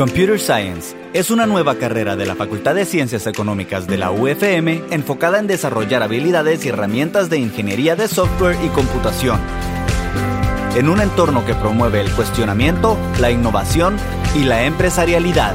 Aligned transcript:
Computer 0.00 0.40
Science 0.40 0.96
es 1.12 1.30
una 1.30 1.44
nueva 1.44 1.74
carrera 1.74 2.16
de 2.16 2.24
la 2.24 2.34
Facultad 2.34 2.74
de 2.74 2.86
Ciencias 2.86 3.26
Económicas 3.26 3.86
de 3.86 3.98
la 3.98 4.10
UFM 4.10 4.80
enfocada 4.92 5.38
en 5.38 5.46
desarrollar 5.46 6.02
habilidades 6.02 6.64
y 6.64 6.70
herramientas 6.70 7.28
de 7.28 7.36
ingeniería 7.36 7.96
de 7.96 8.08
software 8.08 8.56
y 8.64 8.68
computación. 8.68 9.38
En 10.74 10.88
un 10.88 11.02
entorno 11.02 11.44
que 11.44 11.52
promueve 11.52 12.00
el 12.00 12.10
cuestionamiento, 12.12 12.96
la 13.20 13.30
innovación 13.30 13.98
y 14.34 14.44
la 14.44 14.64
empresarialidad. 14.64 15.54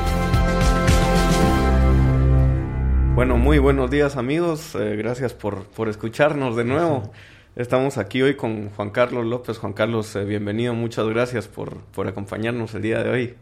Bueno, 3.16 3.38
muy 3.38 3.58
buenos 3.58 3.90
días 3.90 4.16
amigos, 4.16 4.76
eh, 4.76 4.96
gracias 4.96 5.34
por, 5.34 5.64
por, 5.70 5.90
escucharnos 5.90 6.56
de 6.56 6.66
nuevo. 6.66 7.12
Estamos 7.56 7.98
aquí 7.98 8.22
hoy 8.22 8.36
con 8.36 8.70
Juan 8.70 8.92
Carlos 8.92 9.26
López. 9.26 9.58
Juan 9.58 9.74
Carlos, 9.74 10.16
eh, 10.16 10.24
bienvenido, 10.24 10.76
muchas 10.76 11.08
gracias 11.08 11.48
por, 11.48 11.78
por 11.78 12.08
acompañarnos 12.08 12.76
el 12.76 12.84
día 12.84 13.02
de 13.02 13.10
hoy. 13.10 13.36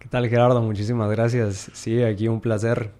¿Qué 0.00 0.08
tal 0.08 0.28
Gerardo? 0.30 0.62
Muchísimas 0.62 1.10
gracias. 1.10 1.70
Sí, 1.74 2.02
aquí 2.02 2.26
un 2.26 2.40
placer 2.40 2.90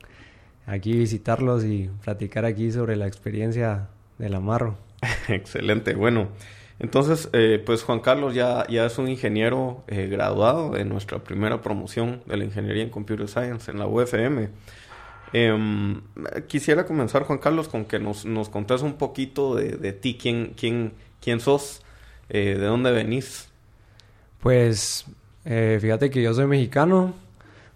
aquí 0.66 0.92
visitarlos 0.92 1.64
y 1.64 1.91
platicar 2.04 2.45
aquí 2.45 2.70
sobre 2.70 2.95
la 2.95 3.06
experiencia 3.06 3.88
del 4.18 4.34
amarro. 4.34 4.77
Excelente. 5.28 5.94
Bueno, 5.94 6.28
entonces, 6.78 7.30
eh, 7.32 7.60
pues 7.64 7.84
Juan 7.84 8.00
Carlos 8.00 8.34
ya, 8.34 8.66
ya 8.68 8.84
es 8.84 8.98
un 8.98 9.08
ingeniero 9.08 9.82
eh, 9.88 10.08
graduado 10.08 10.72
de 10.72 10.84
nuestra 10.84 11.24
primera 11.24 11.62
promoción 11.62 12.22
de 12.27 12.36
la 12.36 12.44
ingeniería 12.44 12.82
en 12.82 12.91
Computer 12.91 13.28
Science 13.28 13.70
en 13.70 13.78
la 13.78 13.86
UFM. 13.86 14.50
Em, 15.32 16.02
quisiera 16.48 16.84
comenzar, 16.84 17.22
Juan 17.22 17.38
Carlos, 17.38 17.69
con 17.69 17.86
que 17.86 17.98
nos, 17.98 18.27
nos 18.27 18.50
contes 18.50 18.82
un 18.82 18.98
poquito 18.98 19.55
de, 19.55 19.78
de 19.78 19.94
ti, 19.94 20.19
quién, 20.20 20.52
quién, 20.55 20.92
quién 21.22 21.41
sos, 21.41 21.82
eh, 22.28 22.56
de 22.58 22.66
dónde 22.66 22.92
venís. 22.92 23.48
Pues 24.41 25.06
eh, 25.44 25.78
fíjate 25.80 26.10
que 26.10 26.22
yo 26.22 26.34
soy 26.34 26.46
mexicano, 26.46 27.14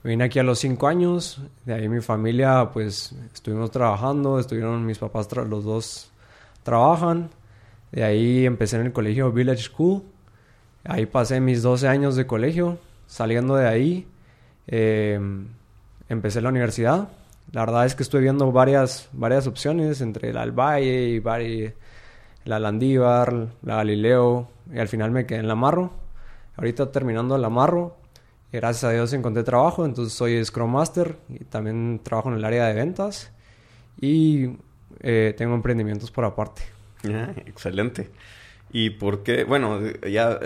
vine 0.03 0.25
aquí 0.25 0.39
a 0.39 0.43
los 0.43 0.59
cinco 0.59 0.87
años, 0.87 1.41
de 1.65 1.75
ahí 1.75 1.89
mi 1.89 2.01
familia 2.01 2.71
pues 2.73 3.15
estuvimos 3.33 3.71
trabajando, 3.71 4.39
estuvieron 4.39 4.85
mis 4.85 4.99
papás 4.99 5.29
los 5.49 5.65
dos 5.65 6.11
trabajan, 6.63 7.31
de 7.93 8.05
ahí 8.05 8.47
empecé 8.47 8.77
en 8.77 8.87
el 8.87 8.93
colegio 8.93 9.33
Village 9.33 9.63
School, 9.63 10.03
ahí 10.85 11.07
pasé 11.07 11.41
mis 11.41 11.63
12 11.63 11.89
años 11.89 12.17
de 12.17 12.27
colegio, 12.27 12.79
saliendo 13.07 13.57
de 13.57 13.69
ahí 13.69 14.07
eh, 14.67 15.19
empecé 16.09 16.41
la 16.41 16.51
universidad, 16.51 17.09
la 17.53 17.61
verdad 17.61 17.87
es 17.87 17.95
que 17.95 18.03
estoy 18.03 18.23
viendo 18.23 18.51
varias, 18.53 19.09
varias 19.13 19.47
opciones 19.47 20.01
entre 20.01 20.33
la 20.33 20.43
Alvalle 20.43 21.09
y 21.09 21.23
la 22.45 22.59
Landívar, 22.59 23.49
la 23.63 23.77
Galileo, 23.77 24.49
y 24.73 24.79
al 24.79 24.89
final 24.89 25.13
me 25.13 25.25
quedé 25.25 25.39
en 25.39 25.49
la 25.49 25.55
Marro. 25.55 26.04
Ahorita 26.57 26.93
terminando 26.93 27.37
el 27.37 27.45
amarro, 27.45 27.97
gracias 28.53 28.85
a 28.85 28.91
Dios 28.91 29.13
encontré 29.13 29.43
trabajo, 29.43 29.85
entonces 29.85 30.15
soy 30.15 30.45
Scrum 30.45 30.73
Master 30.73 31.17
y 31.29 31.45
también 31.45 32.01
trabajo 32.03 32.31
en 32.31 32.37
el 32.37 32.45
área 32.45 32.67
de 32.67 32.75
ventas 32.75 33.33
y 34.01 34.51
eh, 35.01 35.35
tengo 35.37 35.55
emprendimientos 35.55 36.11
por 36.11 36.25
aparte. 36.25 36.63
excelente. 37.47 38.11
¿Y 38.73 38.91
por 38.91 39.23
qué? 39.23 39.45
Bueno, 39.45 39.81
ya 40.11 40.39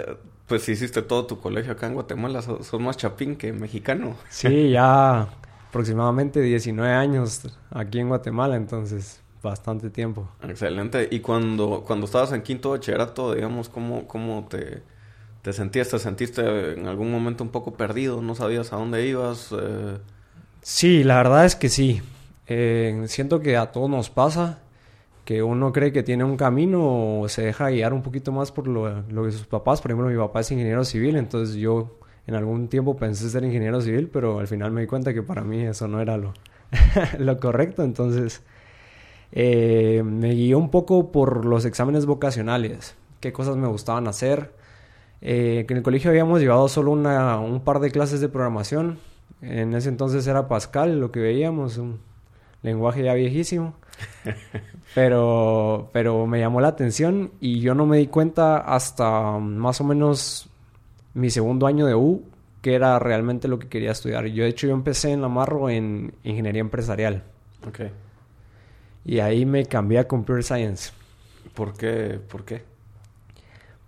pues 0.49 0.67
hiciste 0.69 1.03
todo 1.03 1.27
tu 1.27 1.41
colegio 1.41 1.73
acá 1.73 1.87
en 1.87 1.95
Guatemala, 1.95 2.43
sos, 2.43 2.73
más 2.81 2.97
chapín 2.97 3.37
que 3.37 3.53
mexicano. 3.53 4.17
Sí, 4.31 4.71
ya 4.73 5.29
aproximadamente 5.69 6.41
19 6.41 6.93
años 6.93 7.43
aquí 7.71 8.01
en 8.01 8.09
Guatemala, 8.09 8.57
entonces 8.57 9.21
bastante 9.43 9.91
tiempo. 9.91 10.29
Excelente. 10.43 11.09
¿Y 11.11 11.21
cuando, 11.21 11.85
cuando 11.87 12.07
estabas 12.07 12.33
en 12.33 12.43
quinto 12.43 12.71
bachillerato, 12.71 13.35
digamos, 13.35 13.69
cómo, 13.69 14.09
cómo 14.09 14.47
te 14.49 14.83
¿Te 15.43 15.53
sentías, 15.53 15.89
te 15.89 15.99
sentiste 15.99 16.73
en 16.73 16.87
algún 16.87 17.11
momento 17.11 17.45
un 17.45 17.51
poco 17.51 17.75
perdido? 17.75 18.21
¿No 18.23 18.35
sabías 18.35 18.73
a 18.73 18.77
dónde 18.77 19.07
ibas? 19.07 19.51
Eh... 19.53 19.99
Sí, 20.63 21.05
la 21.05 21.17
verdad 21.17 21.45
es 21.45 21.57
que 21.57 21.69
sí. 21.69 22.03
Eh, 22.47 23.05
siento 23.07 23.41
que 23.41 23.57
a 23.57 23.71
todos 23.71 23.89
nos 23.89 24.11
pasa 24.11 24.61
que 25.25 25.43
uno 25.43 25.73
cree 25.73 25.93
que 25.93 26.03
tiene 26.03 26.25
un 26.25 26.37
camino 26.37 27.21
o 27.21 27.29
se 27.29 27.43
deja 27.43 27.69
guiar 27.69 27.93
un 27.93 28.03
poquito 28.03 28.33
más 28.33 28.51
por 28.51 28.67
lo, 28.67 29.03
lo 29.03 29.25
que 29.25 29.33
sus 29.33 29.47
papás. 29.47 29.81
Por 29.81 29.91
ejemplo, 29.91 30.11
mi 30.11 30.17
papá 30.17 30.41
es 30.41 30.51
ingeniero 30.51 30.85
civil, 30.85 31.17
entonces 31.17 31.57
yo 31.57 31.99
en 32.27 32.35
algún 32.35 32.69
tiempo 32.69 32.97
pensé 32.97 33.29
ser 33.31 33.45
ingeniero 33.45 33.81
civil, 33.81 34.09
pero 34.13 34.39
al 34.39 34.49
final 34.49 34.73
me 34.73 34.81
di 34.83 34.87
cuenta 34.87 35.15
que 35.15 35.23
para 35.23 35.43
mí 35.45 35.63
eso 35.63 35.87
no 35.87 36.01
era 36.01 36.17
lo, 36.17 36.35
lo 37.19 37.39
correcto. 37.39 37.85
Entonces 37.85 38.43
eh, 39.33 40.03
me 40.05 40.35
guió 40.35 40.59
un 40.59 40.71
poco 40.71 41.13
por 41.13 41.45
los 41.45 41.65
exámenes 41.65 42.07
vocacionales, 42.07 42.97
qué 43.21 43.33
cosas 43.33 43.57
me 43.57 43.69
gustaban 43.69 44.09
hacer 44.09 44.53
eh, 45.21 45.67
en 45.69 45.77
el 45.77 45.83
colegio 45.83 46.11
habíamos 46.11 46.41
llevado 46.41 46.69
solo 46.69 46.93
una, 46.93 47.39
un 47.39 47.61
par 47.61 47.81
de 47.81 47.91
clases 47.91 48.21
de 48.21 48.29
programación. 48.29 48.99
En 49.41 49.75
ese 49.75 49.89
entonces 49.89 50.27
era 50.27 50.49
Pascal 50.49 51.01
lo 51.01 51.11
que 51.11 51.21
veíamos, 51.21 51.79
un 51.79 52.01
lenguaje 52.63 53.05
ya 53.05 53.15
viejísimo. 53.15 53.75
pero, 54.95 55.91
pero 55.93 56.27
me 56.27 56.39
llamó 56.39 56.61
la 56.61 56.69
atención 56.69 57.33
y 57.41 57.61
yo 57.61 57.75
no 57.75 57.87
me 57.87 57.99
di 57.99 58.07
cuenta 58.07 58.59
hasta 58.59 59.39
más 59.39 59.81
o 59.81 59.85
menos 59.85 60.49
mi 61.15 61.31
segundo 61.31 61.67
año 61.67 61.87
de 61.87 61.95
U 61.95 62.23
que 62.63 62.75
era 62.75 62.99
realmente 62.99 63.49
lo 63.49 63.59
que 63.59 63.69
quería 63.69 63.93
estudiar. 63.93 64.27
Yo, 64.27 64.45
de 64.45 64.51
hecho, 64.51 64.67
yo 64.67 64.75
empecé 64.75 65.13
en 65.13 65.23
la 65.23 65.29
Marro 65.29 65.71
en 65.71 66.15
ingeniería 66.25 66.61
empresarial. 66.61 67.23
Okay. 67.67 67.91
Y 69.05 69.21
ahí 69.21 69.47
me 69.47 69.65
cambié 69.67 70.01
a 70.01 70.09
Computer 70.09 70.43
Science. 70.43 70.93
¿Por 71.55 71.75
qué? 71.75 72.21
¿Por 72.29 72.45
qué? 72.45 72.63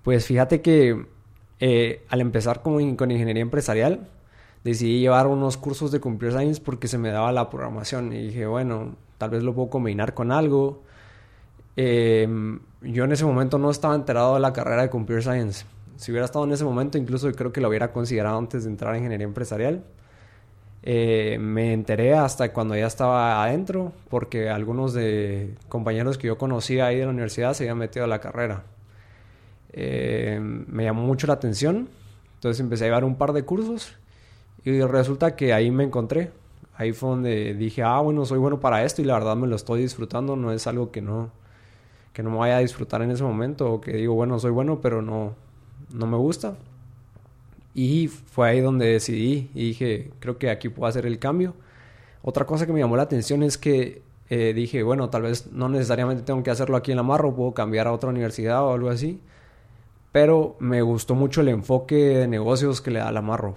Pues 0.02 0.24
fíjate 0.24 0.60
que 0.62 1.04
eh, 1.60 2.04
al 2.08 2.20
empezar 2.22 2.62
con, 2.62 2.80
ingeniería 2.80 3.42
empresarial, 3.42 4.08
decidí 4.64 5.00
llevar 5.00 5.26
unos 5.26 5.56
cursos 5.56 5.92
de 5.92 6.00
Computer 6.00 6.32
Science 6.32 6.60
porque 6.60 6.88
se 6.88 6.98
me 6.98 7.10
daba 7.10 7.32
la 7.32 7.50
programación. 7.50 8.12
Y 8.12 8.28
dije, 8.28 8.46
bueno, 8.46 8.96
tal 9.18 9.30
vez 9.30 9.42
lo 9.42 9.54
puedo 9.54 9.70
combinar 9.70 10.14
con 10.14 10.32
algo. 10.32 10.82
Em, 11.76 12.60
yo 12.82 13.04
en 13.04 13.12
ese 13.12 13.24
momento 13.24 13.58
no 13.58 13.70
estaba 13.70 13.94
enterado 13.94 14.34
de 14.34 14.40
la 14.40 14.52
carrera 14.52 14.82
de 14.82 14.90
Computer 14.90 15.22
Science. 15.22 15.64
Si 15.96 16.10
hubiera 16.10 16.24
estado 16.24 16.44
en 16.46 16.52
ese 16.52 16.64
momento, 16.64 16.98
incluso 16.98 17.30
creo 17.32 17.52
que 17.52 17.60
lo 17.60 17.68
hubiera 17.68 17.92
considerado 17.92 18.38
antes 18.38 18.64
de 18.64 18.70
entrar 18.70 18.94
a 18.94 18.96
ingeniería 18.96 19.26
empresarial. 19.26 19.84
Eh, 20.82 21.36
me 21.40 21.74
enteré 21.74 22.14
hasta 22.14 22.52
cuando 22.54 22.74
ya 22.74 22.86
estaba 22.86 23.44
adentro, 23.44 23.92
porque 24.08 24.48
algunos 24.48 24.94
de 24.94 25.54
compañeros 25.68 26.16
que 26.16 26.28
yo 26.28 26.38
conocía 26.38 26.86
ahí 26.86 26.96
de 26.96 27.04
la 27.04 27.10
universidad 27.10 27.52
se 27.52 27.64
habían 27.64 27.78
metido 27.78 28.04
a 28.06 28.08
la 28.08 28.20
carrera. 28.20 28.64
Eh, 29.72 30.38
me 30.40 30.84
llamó 30.84 31.02
mucho 31.02 31.26
la 31.26 31.34
atención. 31.34 31.88
Entonces 32.34 32.60
empecé 32.60 32.84
a 32.84 32.86
llevar 32.88 33.04
un 33.04 33.16
par 33.16 33.32
de 33.32 33.44
cursos 33.44 33.94
y 34.64 34.80
resulta 34.82 35.36
que 35.36 35.52
ahí 35.52 35.70
me 35.70 35.84
encontré. 35.84 36.30
Ahí 36.76 36.92
fue 36.92 37.10
donde 37.10 37.54
dije, 37.54 37.82
ah, 37.82 38.00
bueno, 38.00 38.24
soy 38.24 38.38
bueno 38.38 38.60
para 38.60 38.84
esto 38.84 39.02
y 39.02 39.04
la 39.04 39.14
verdad 39.14 39.36
me 39.36 39.46
lo 39.46 39.56
estoy 39.56 39.82
disfrutando. 39.82 40.36
No 40.36 40.52
es 40.52 40.66
algo 40.66 40.90
que 40.90 41.02
no, 41.02 41.30
que 42.12 42.22
no 42.22 42.30
me 42.30 42.38
vaya 42.38 42.56
a 42.56 42.60
disfrutar 42.60 43.02
en 43.02 43.10
ese 43.10 43.22
momento 43.22 43.70
o 43.70 43.80
que 43.80 43.92
digo, 43.92 44.14
bueno, 44.14 44.38
soy 44.38 44.50
bueno, 44.50 44.80
pero 44.80 45.02
no, 45.02 45.34
no 45.92 46.06
me 46.06 46.16
gusta. 46.16 46.56
Y 47.74 48.08
fue 48.08 48.48
ahí 48.48 48.60
donde 48.60 48.86
decidí 48.86 49.50
y 49.54 49.68
dije, 49.68 50.10
creo 50.18 50.38
que 50.38 50.50
aquí 50.50 50.68
puedo 50.70 50.88
hacer 50.88 51.06
el 51.06 51.18
cambio. 51.18 51.54
Otra 52.22 52.46
cosa 52.46 52.66
que 52.66 52.72
me 52.72 52.80
llamó 52.80 52.96
la 52.96 53.02
atención 53.04 53.42
es 53.42 53.58
que 53.58 54.02
eh, 54.30 54.52
dije, 54.54 54.82
bueno, 54.82 55.10
tal 55.10 55.22
vez 55.22 55.52
no 55.52 55.68
necesariamente 55.68 56.22
tengo 56.22 56.42
que 56.42 56.50
hacerlo 56.50 56.76
aquí 56.76 56.92
en 56.92 56.96
la 56.96 57.02
Marro, 57.02 57.34
puedo 57.34 57.52
cambiar 57.52 57.86
a 57.86 57.92
otra 57.92 58.10
universidad 58.10 58.64
o 58.64 58.72
algo 58.72 58.88
así 58.88 59.20
pero 60.12 60.56
me 60.58 60.82
gustó 60.82 61.14
mucho 61.14 61.40
el 61.40 61.48
enfoque 61.48 61.96
de 61.96 62.28
negocios 62.28 62.80
que 62.80 62.90
le 62.90 62.98
da 62.98 63.12
la 63.12 63.22
Marro. 63.22 63.56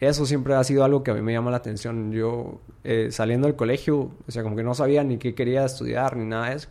Eso 0.00 0.26
siempre 0.26 0.54
ha 0.54 0.64
sido 0.64 0.84
algo 0.84 1.02
que 1.02 1.10
a 1.10 1.14
mí 1.14 1.22
me 1.22 1.32
llama 1.32 1.50
la 1.50 1.56
atención. 1.58 2.12
Yo 2.12 2.60
eh, 2.82 3.08
saliendo 3.10 3.46
del 3.46 3.56
colegio, 3.56 4.10
o 4.26 4.30
sea, 4.30 4.42
como 4.42 4.56
que 4.56 4.62
no 4.62 4.74
sabía 4.74 5.02
ni 5.04 5.18
qué 5.18 5.34
quería 5.34 5.64
estudiar 5.64 6.16
ni 6.16 6.26
nada 6.26 6.50
de 6.50 6.56
eso, 6.56 6.68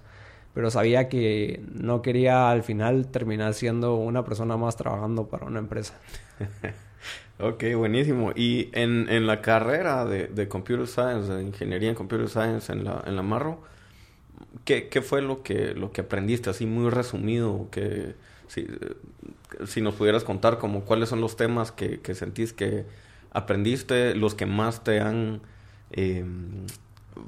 pero 0.53 0.69
sabía 0.69 1.09
que 1.09 1.63
no 1.74 2.02
quería 2.02 2.50
al 2.50 2.63
final 2.63 3.08
terminar 3.08 3.53
siendo 3.53 3.96
una 3.96 4.24
persona 4.24 4.56
más 4.58 4.78
trabajando 4.78 5.28
para 5.28 5.45
una 5.45 5.60
empresa. 5.60 5.95
ok, 7.39 7.63
buenísimo. 7.75 8.31
Y 8.36 8.69
en, 8.74 9.10
en 9.10 9.25
la 9.25 9.42
carrera 9.42 10.06
de, 10.06 10.28
de, 10.28 10.48
Computer 10.48 10.88
Science, 10.88 11.33
de 11.33 11.44
Ingeniería 11.44 11.89
en 11.89 11.95
Computer 11.95 12.30
Science 12.30 12.72
en 12.72 12.83
la, 12.83 13.04
en 13.06 13.16
la 13.16 13.24
Marro, 13.24 13.62
¿qué, 14.63 14.89
¿qué, 14.89 15.01
fue 15.01 15.22
lo 15.22 15.44
que, 15.44 15.74
lo 15.74 15.92
que 15.92 16.01
aprendiste 16.01 16.50
así 16.50 16.66
muy 16.66 16.89
resumido? 16.89 17.68
que 17.72 18.16
si, 18.48 18.68
si 19.66 19.81
nos 19.81 19.95
pudieras 19.95 20.24
contar 20.24 20.57
como 20.57 20.81
cuáles 20.81 21.10
son 21.10 21.22
los 21.22 21.36
temas 21.36 21.72
que, 21.72 22.00
que 22.00 22.16
sentís 22.16 22.54
que 22.54 22.86
aprendiste, 23.31 24.16
los 24.16 24.36
que 24.36 24.45
más 24.45 24.84
te 24.84 25.00
han 25.00 25.42
em, 25.92 26.66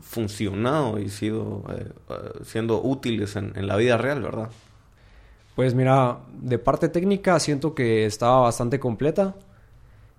funcionado 0.01 0.99
y 0.99 1.09
sido 1.09 1.63
eh, 1.71 1.91
siendo 2.43 2.81
útiles 2.81 3.35
en, 3.35 3.53
en, 3.55 3.67
la 3.67 3.75
vida 3.75 3.97
real, 3.97 4.21
¿verdad? 4.21 4.49
Pues 5.55 5.73
mira, 5.73 6.19
de 6.33 6.59
parte 6.59 6.89
técnica 6.89 7.39
siento 7.39 7.73
que 7.73 8.05
estaba 8.05 8.41
bastante 8.41 8.79
completa. 8.79 9.35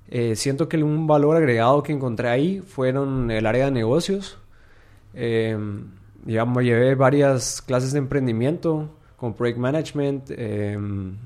Eh, 0.08 0.36
siento 0.36 0.68
que 0.68 0.82
un 0.82 1.06
valor 1.06 1.36
agregado 1.36 1.82
que 1.82 1.92
encontré 1.92 2.28
ahí 2.28 2.60
fueron 2.60 3.30
el 3.30 3.46
área 3.46 3.66
de 3.66 3.70
negocios. 3.72 4.38
Eh, 5.14 5.58
ya 6.24 6.44
me 6.44 6.64
llevé 6.64 6.94
varias 6.94 7.62
clases 7.62 7.92
de 7.92 7.98
emprendimiento, 7.98 8.90
con 9.16 9.34
Project 9.34 9.58
Management, 9.58 10.30
em, 10.30 11.16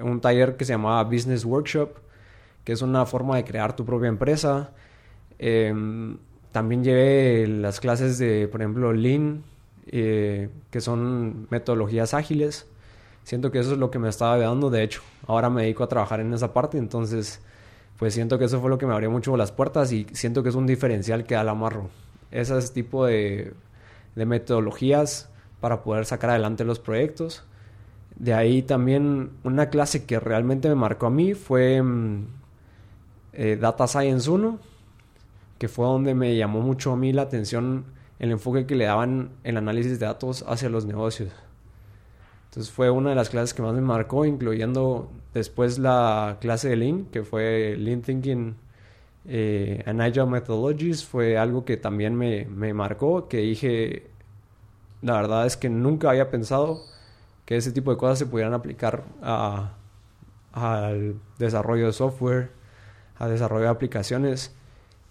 un 0.00 0.20
taller 0.20 0.56
que 0.56 0.64
se 0.64 0.72
llamaba 0.72 1.02
Business 1.04 1.44
Workshop, 1.44 1.90
que 2.64 2.72
es 2.72 2.82
una 2.82 3.06
forma 3.06 3.36
de 3.36 3.44
crear 3.44 3.74
tu 3.74 3.84
propia 3.84 4.08
empresa. 4.08 4.70
Em, 5.38 6.18
también 6.52 6.84
llevé 6.84 7.46
las 7.46 7.80
clases 7.80 8.18
de, 8.18 8.48
por 8.48 8.60
ejemplo, 8.60 8.92
Lean, 8.92 9.42
eh, 9.86 10.48
que 10.70 10.80
son 10.80 11.48
metodologías 11.50 12.14
ágiles. 12.14 12.66
Siento 13.24 13.50
que 13.50 13.58
eso 13.58 13.72
es 13.72 13.78
lo 13.78 13.90
que 13.90 13.98
me 13.98 14.08
estaba 14.08 14.36
dando. 14.36 14.70
De 14.70 14.82
hecho, 14.82 15.02
ahora 15.26 15.50
me 15.50 15.62
dedico 15.62 15.84
a 15.84 15.88
trabajar 15.88 16.20
en 16.20 16.32
esa 16.34 16.52
parte. 16.52 16.78
Entonces, 16.78 17.40
pues 17.98 18.14
siento 18.14 18.38
que 18.38 18.44
eso 18.44 18.60
fue 18.60 18.70
lo 18.70 18.78
que 18.78 18.86
me 18.86 18.92
abrió 18.92 19.10
mucho 19.10 19.36
las 19.36 19.52
puertas 19.52 19.92
y 19.92 20.06
siento 20.12 20.42
que 20.42 20.50
es 20.50 20.54
un 20.54 20.66
diferencial 20.66 21.24
que 21.24 21.34
da 21.34 21.44
la 21.44 21.52
Amarro. 21.52 21.88
Ese 22.30 22.60
tipo 22.72 23.06
de, 23.06 23.52
de 24.14 24.26
metodologías 24.26 25.31
para 25.62 25.84
poder 25.84 26.06
sacar 26.06 26.30
adelante 26.30 26.64
los 26.64 26.80
proyectos. 26.80 27.44
De 28.16 28.34
ahí 28.34 28.62
también 28.62 29.30
una 29.44 29.70
clase 29.70 30.04
que 30.06 30.18
realmente 30.18 30.68
me 30.68 30.74
marcó 30.74 31.06
a 31.06 31.10
mí 31.10 31.34
fue 31.34 31.80
mm, 31.80 32.26
eh, 33.32 33.56
Data 33.60 33.86
Science 33.86 34.28
1, 34.28 34.58
que 35.58 35.68
fue 35.68 35.86
donde 35.86 36.14
me 36.14 36.36
llamó 36.36 36.62
mucho 36.62 36.92
a 36.92 36.96
mí 36.96 37.12
la 37.12 37.22
atención 37.22 37.84
el 38.18 38.32
enfoque 38.32 38.66
que 38.66 38.74
le 38.74 38.86
daban 38.86 39.30
el 39.44 39.56
análisis 39.56 40.00
de 40.00 40.06
datos 40.06 40.44
hacia 40.48 40.68
los 40.68 40.84
negocios. 40.84 41.30
Entonces 42.46 42.72
fue 42.72 42.90
una 42.90 43.10
de 43.10 43.16
las 43.16 43.30
clases 43.30 43.54
que 43.54 43.62
más 43.62 43.72
me 43.72 43.80
marcó, 43.82 44.26
incluyendo 44.26 45.10
después 45.32 45.78
la 45.78 46.38
clase 46.40 46.70
de 46.70 46.76
Lean, 46.76 47.04
que 47.06 47.22
fue 47.22 47.76
Lean 47.78 48.02
Thinking 48.02 48.56
eh, 49.26 49.82
and 49.86 50.02
Agile 50.02 50.26
Methodologies. 50.26 51.04
Fue 51.04 51.38
algo 51.38 51.64
que 51.64 51.76
también 51.76 52.16
me, 52.16 52.44
me 52.46 52.74
marcó, 52.74 53.28
que 53.28 53.38
dije, 53.38 54.10
la 55.02 55.14
verdad 55.14 55.46
es 55.46 55.56
que 55.56 55.68
nunca 55.68 56.10
había 56.10 56.30
pensado 56.30 56.80
que 57.44 57.56
ese 57.56 57.72
tipo 57.72 57.90
de 57.90 57.96
cosas 57.96 58.18
se 58.18 58.26
pudieran 58.26 58.54
aplicar 58.54 59.04
a, 59.22 59.74
al 60.52 61.16
desarrollo 61.38 61.86
de 61.86 61.92
software, 61.92 62.50
al 63.18 63.30
desarrollo 63.30 63.64
de 63.64 63.70
aplicaciones 63.70 64.54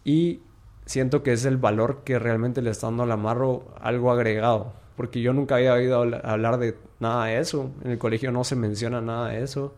y 0.03 0.41
siento 0.85 1.23
que 1.23 1.33
es 1.33 1.45
el 1.45 1.57
valor 1.57 2.01
que 2.03 2.17
realmente 2.19 2.61
le 2.61 2.71
está 2.71 2.88
dando 2.88 3.03
al 3.03 3.11
amarro 3.11 3.75
algo 3.79 4.11
agregado 4.11 4.73
porque 5.01 5.21
yo 5.21 5.33
nunca 5.33 5.55
había 5.55 5.73
oído 5.73 5.99
hablar 5.99 6.59
de 6.59 6.77
nada 6.99 7.25
de 7.25 7.39
eso. 7.39 7.71
En 7.83 7.89
el 7.89 7.97
colegio 7.97 8.31
no 8.31 8.43
se 8.43 8.55
menciona 8.55 9.01
nada 9.01 9.29
de 9.29 9.41
eso. 9.41 9.73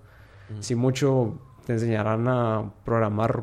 Si 0.60 0.76
mucho 0.76 1.40
te 1.66 1.72
enseñarán 1.72 2.28
a 2.28 2.74
programar 2.84 3.42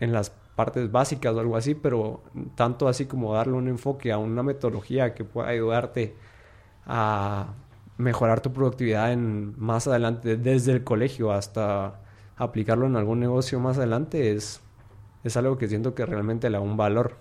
en 0.00 0.12
las 0.12 0.32
partes 0.56 0.90
básicas 0.90 1.34
o 1.34 1.40
algo 1.40 1.56
así, 1.56 1.74
pero 1.74 2.22
tanto 2.54 2.88
así 2.88 3.06
como 3.06 3.34
darle 3.34 3.54
un 3.54 3.68
enfoque 3.68 4.12
a 4.12 4.18
una 4.18 4.42
metodología 4.42 5.14
que 5.14 5.24
pueda 5.24 5.48
ayudarte 5.48 6.16
a 6.86 7.54
mejorar 7.98 8.40
tu 8.40 8.52
productividad 8.52 9.12
en 9.12 9.54
más 9.58 9.86
adelante, 9.86 10.36
desde 10.36 10.72
el 10.72 10.84
colegio 10.84 11.32
hasta 11.32 12.00
aplicarlo 12.36 12.86
en 12.86 12.96
algún 12.96 13.20
negocio 13.20 13.60
más 13.60 13.78
adelante, 13.78 14.32
es, 14.32 14.60
es 15.24 15.36
algo 15.36 15.58
que 15.58 15.68
siento 15.68 15.94
que 15.94 16.06
realmente 16.06 16.48
le 16.50 16.56
da 16.58 16.62
un 16.62 16.76
valor. 16.76 17.16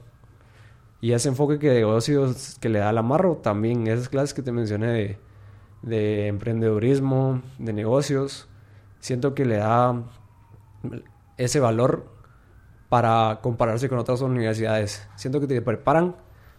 Y 1.02 1.14
ese 1.14 1.30
enfoque 1.30 1.60
que 1.60 1.70
de 1.70 1.76
negocios 1.76 2.58
que 2.60 2.70
le 2.70 2.80
da 2.80 2.92
la 2.92 3.02
Amarro 3.02 3.38
también, 3.38 3.88
esas 3.88 4.10
clases 4.10 4.34
que 4.34 4.42
te 4.42 4.52
mencioné 4.52 4.88
de, 4.88 5.18
de 5.82 6.28
emprendedurismo, 6.28 7.42
de 7.58 7.74
negocios, 7.74 8.48
siento 9.00 9.34
que 9.34 9.46
le 9.46 9.58
da 9.58 10.04
ese 11.38 11.60
valor 11.60 12.19
para 12.90 13.40
compararse 13.42 13.88
con 13.88 14.00
otras 14.00 14.22
universidades. 14.22 15.08
Siento 15.16 15.40
que 15.40 15.48
te 15.48 15.62
preparan 15.62 16.16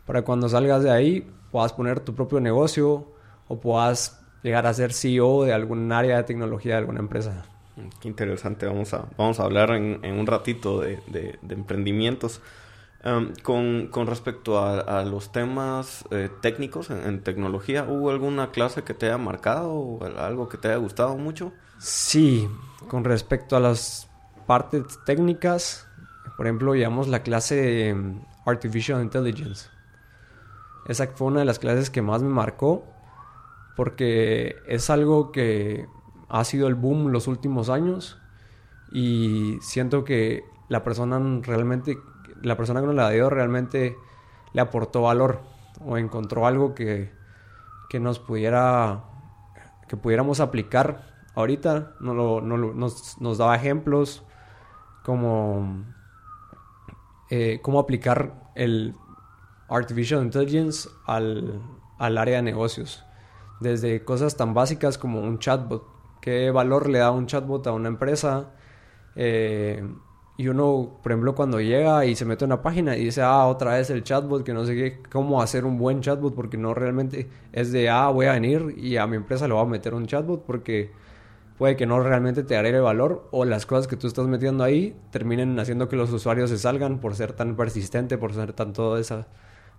para 0.07 0.23
cuando 0.23 0.49
salgas 0.49 0.83
de 0.83 0.91
ahí 0.91 1.31
puedas 1.51 1.73
poner 1.73 2.01
tu 2.01 2.15
propio 2.15 2.41
negocio 2.41 3.13
o 3.49 3.61
puedas 3.61 4.23
llegar 4.43 4.67
a 4.67 4.73
ser 4.73 4.93
CEO 4.93 5.45
de 5.45 5.53
algún 5.53 5.91
área 5.93 6.17
de 6.17 6.23
tecnología 6.23 6.75
de 6.75 6.79
alguna 6.79 7.01
empresa. 7.01 7.43
Qué 8.01 8.09
interesante, 8.09 8.67
vamos 8.67 8.95
a, 8.95 9.07
vamos 9.17 9.41
a 9.41 9.45
hablar 9.45 9.71
en, 9.71 10.05
un 10.05 10.27
ratito 10.27 10.81
de, 10.81 10.99
de 11.09 11.55
emprendimientos. 11.55 12.41
Em, 13.03 13.33
con, 13.43 13.87
con, 13.87 14.07
respecto 14.07 14.63
a, 14.63 15.03
los 15.05 15.33
temas 15.33 16.05
eh, 16.11 16.29
técnicos 16.43 16.91
en, 16.91 17.23
tecnología, 17.23 17.85
¿hubo 17.85 18.11
alguna 18.11 18.51
clase 18.51 18.83
que 18.83 18.93
te 18.93 19.07
haya 19.07 19.17
marcado 19.17 19.73
o 19.73 20.05
algo 20.19 20.51
que 20.51 20.59
te 20.59 20.69
haya 20.69 20.77
gustado 20.77 21.17
mucho? 21.17 21.53
Sí, 21.79 22.47
con 22.89 23.05
respecto 23.05 23.57
a 23.57 23.61
las 23.61 24.11
partes 24.47 24.99
técnicas, 25.07 25.89
por 26.41 26.47
ejemplo, 26.47 26.75
llevamos 26.75 27.07
la 27.07 27.23
clase 27.23 27.55
de 27.55 27.89
em, 27.91 28.23
Artificial 28.47 29.03
Intelligence. 29.03 29.69
Esa 30.87 31.07
fue 31.09 31.27
una 31.27 31.41
de 31.41 31.45
las 31.45 31.59
clases 31.59 31.91
que 31.91 32.01
más 32.01 32.23
me 32.23 32.31
marcó 32.31 32.83
porque 33.77 34.57
es 34.67 34.89
algo 34.89 35.33
que 35.33 35.87
ha 36.31 36.43
sido 36.45 36.67
el 36.67 36.77
boom 36.77 37.09
los 37.09 37.29
últimos 37.29 37.69
años 37.69 38.17
y 38.91 39.59
siento 39.61 40.03
que 40.05 40.43
la 40.71 40.83
persona 40.83 41.21
realmente 41.43 41.99
la 42.41 42.57
persona 42.57 42.81
que 42.81 42.87
nos 42.87 42.95
la 42.95 43.11
dio 43.11 43.29
realmente 43.29 43.99
le 44.55 44.63
aportó 44.63 45.03
valor 45.03 45.43
o 45.85 45.99
encontró 45.99 46.47
algo 46.47 46.75
que, 46.75 47.13
que 47.91 48.01
nos 48.01 48.19
pudiera, 48.19 49.05
que 49.89 49.99
pudiéramos 49.99 50.41
aplicar 50.41 51.03
ahorita. 51.35 51.97
No 52.01 52.41
nos, 52.41 53.19
nos, 53.19 53.37
daba 53.37 53.57
ejemplos 53.57 54.25
como 55.05 56.00
eh, 57.31 57.61
cómo 57.63 57.79
aplicar 57.79 58.51
el 58.55 58.95
Artificial 59.69 60.23
Intelligence 60.23 60.89
al, 61.07 61.61
al 61.99 62.19
área 62.19 62.37
de 62.37 62.43
negocios. 62.43 63.05
Desde 63.61 64.05
cosas 64.05 64.37
tan 64.37 64.55
básicas 64.55 64.99
como 64.99 65.21
un 65.21 65.39
chatbot. 65.39 65.85
¿Qué 66.21 66.51
valor 66.51 66.89
le 66.89 66.99
da 66.99 67.11
un 67.11 67.27
chatbot 67.27 67.67
a 67.67 67.73
una 67.73 67.89
empresa? 67.89 68.51
Eh, 69.17 69.83
y 70.37 70.49
uno, 70.49 70.99
por 71.03 71.13
ejemplo, 71.13 71.35
cuando 71.35 71.61
llega 71.61 72.07
y 72.07 72.17
se 72.17 72.25
mete 72.25 72.47
en 72.47 72.53
una 72.53 72.63
página 72.63 72.97
y 72.97 73.05
dice, 73.05 73.21
ah, 73.21 73.47
otra 73.47 73.75
vez 73.75 73.91
el 73.91 74.03
chatbot, 74.03 74.43
que 74.43 74.55
no 74.55 74.65
sé 74.65 74.75
qué, 74.75 75.03
cómo 75.13 75.43
hacer 75.43 75.67
un 75.67 75.77
buen 75.77 76.01
chatbot, 76.01 76.35
porque 76.35 76.57
no 76.57 76.73
realmente 76.73 77.29
es 77.53 77.73
de, 77.73 77.91
ah, 77.91 78.09
voy 78.09 78.25
a 78.25 78.33
venir 78.33 78.75
y 78.79 78.97
a 78.97 79.07
mi 79.07 79.17
empresa 79.17 79.47
le 79.47 79.53
voy 79.53 79.63
a 79.63 79.67
meter 79.69 79.93
un 79.93 80.07
chatbot, 80.07 80.47
porque 80.47 80.93
puede 81.61 81.77
que 81.77 81.85
no 81.85 82.03
realmente 82.03 82.43
te 82.43 82.57
agregue 82.57 82.81
valor 82.81 83.29
o 83.33 83.45
las 83.45 83.67
cosas 83.67 83.87
que 83.87 83.95
tú 83.95 84.07
estás 84.07 84.27
metiendo 84.27 84.65
ahí 84.65 84.97
terminen 85.11 85.61
haciendo 85.61 85.91
que 85.91 85.97
los 85.97 86.11
usuarios 86.11 86.49
se 86.49 86.57
salgan 86.57 87.01
por 87.01 87.15
ser 87.15 87.35
tan 87.35 87.55
persistente, 87.55 88.17
por 88.17 88.33
ser 88.33 88.55
tan 88.55 88.73
toda 88.73 88.99
esa 88.99 89.29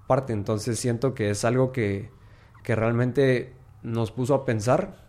parte. 0.06 0.32
Entonces 0.32 0.78
siento 0.78 1.16
que 1.16 1.32
es 1.32 1.44
algo 1.44 1.72
que, 1.72 2.12
que 2.64 2.76
realmente 2.76 3.56
nos 3.82 4.12
puso 4.12 4.36
a 4.36 4.46
pensar 4.46 5.08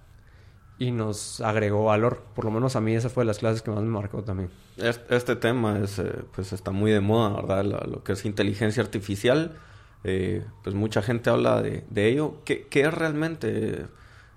y 0.79 0.93
nos 0.93 1.43
agregó 1.43 1.85
valor. 1.85 2.23
Por 2.35 2.47
lo 2.47 2.51
menos 2.51 2.75
a 2.75 2.81
mí 2.81 2.95
esa 2.95 3.11
fue 3.11 3.25
de 3.25 3.27
las 3.27 3.41
clases 3.41 3.61
que 3.61 3.71
más 3.71 3.83
me 3.83 3.91
marcó 3.91 4.25
también. 4.25 4.49
Este, 4.79 5.37
tema 5.37 5.79
es, 5.79 5.99
eh, 5.99 6.25
pues 6.35 6.55
está 6.55 6.71
muy 6.71 6.91
de 6.91 7.01
moda, 7.01 7.43
¿verdad? 7.43 7.85
lo 7.85 8.03
que 8.03 8.13
es 8.13 8.25
inteligencia 8.25 8.83
artificial. 8.83 9.59
Eh, 10.05 10.43
pues 10.65 10.75
mucha 10.75 11.03
gente 11.03 11.29
habla 11.29 11.61
de, 11.61 12.09
ello. 12.09 12.37
¿Qué, 12.47 12.67
es 12.73 12.95
realmente? 12.95 13.85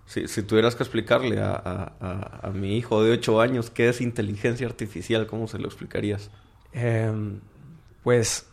Si, 0.06 0.44
tuvieras 0.44 0.76
que 0.76 0.84
explicarle 0.84 1.40
a, 1.42 1.94
a, 2.44 2.52
mi 2.52 2.78
hijo 2.78 3.04
de 3.04 3.12
8 3.12 3.42
años 3.42 3.72
qué 3.72 3.90
es 3.90 4.02
inteligencia 4.02 4.68
artificial, 4.68 5.26
¿cómo 5.26 5.48
se 5.48 5.58
lo 5.58 5.66
explicarías? 5.66 6.30
Em, 6.74 7.40
pues, 8.04 8.46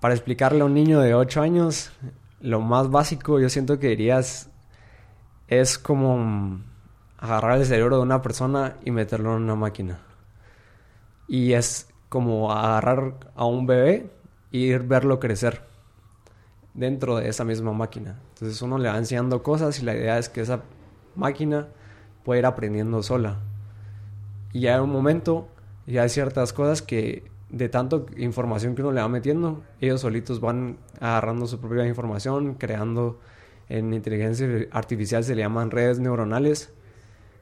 para 0.00 0.14
explicarle 0.14 0.62
a 0.62 0.64
un 0.64 0.72
niño 0.72 1.00
de 1.00 1.14
8 1.14 1.42
años, 1.42 1.92
lo 2.40 2.60
más 2.60 2.90
básico 2.90 3.38
yo 3.40 3.48
siento 3.50 3.78
que 3.78 3.88
dirías 3.88 4.50
es 5.48 5.78
como 5.78 6.60
agarrar 7.18 7.58
el 7.58 7.66
cerebro 7.66 7.96
de 7.96 8.02
una 8.02 8.22
persona 8.22 8.76
y 8.84 8.90
meterlo 8.90 9.36
en 9.36 9.42
una 9.42 9.54
máquina. 9.54 9.98
Y 11.28 11.52
es 11.52 11.88
como 12.08 12.52
agarrar 12.52 13.14
a 13.34 13.44
un 13.44 13.66
bebé 13.66 14.10
y 14.50 14.64
ir 14.64 14.82
verlo 14.82 15.20
crecer 15.20 15.62
dentro 16.74 17.16
de 17.16 17.28
esa 17.28 17.44
misma 17.44 17.72
máquina. 17.72 18.18
Entonces 18.44 18.60
uno 18.60 18.76
le 18.76 18.90
va 18.90 18.98
enseñando 18.98 19.42
cosas 19.42 19.80
y 19.80 19.86
la 19.86 19.94
idea 19.94 20.18
es 20.18 20.28
que 20.28 20.42
esa 20.42 20.60
máquina 21.16 21.68
pueda 22.24 22.40
ir 22.40 22.44
aprendiendo 22.44 23.02
sola. 23.02 23.38
Y 24.52 24.60
ya 24.60 24.74
en 24.74 24.82
un 24.82 24.90
momento 24.92 25.48
ya 25.86 26.02
hay 26.02 26.10
ciertas 26.10 26.52
cosas 26.52 26.82
que 26.82 27.24
de 27.48 27.70
tanto 27.70 28.04
información 28.18 28.74
que 28.74 28.82
uno 28.82 28.92
le 28.92 29.00
va 29.00 29.08
metiendo, 29.08 29.62
ellos 29.80 30.02
solitos 30.02 30.42
van 30.42 30.76
agarrando 31.00 31.46
su 31.46 31.58
propia 31.58 31.86
información, 31.86 32.52
creando 32.56 33.18
en 33.70 33.94
inteligencia 33.94 34.46
artificial 34.72 35.24
se 35.24 35.34
le 35.34 35.40
llaman 35.40 35.70
redes 35.70 35.98
neuronales, 35.98 36.70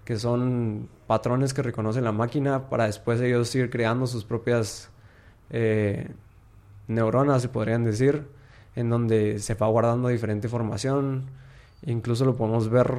que 0.04 0.20
son 0.20 0.88
patrones 1.08 1.52
que 1.52 1.62
reconoce 1.62 2.00
la 2.00 2.12
máquina 2.12 2.68
para 2.68 2.86
después 2.86 3.20
ellos 3.20 3.52
ir 3.56 3.70
creando 3.70 4.06
sus 4.06 4.24
propias 4.24 4.88
eh, 5.50 6.12
neuronas, 6.86 7.42
se 7.42 7.48
podrían 7.48 7.82
decir, 7.82 8.24
en 8.74 8.90
donde 8.90 9.38
se 9.38 9.54
va 9.54 9.66
guardando 9.66 10.08
diferente 10.08 10.46
información. 10.46 11.26
Incluso 11.84 12.24
lo 12.24 12.36
podemos 12.36 12.68
ver 12.68 12.98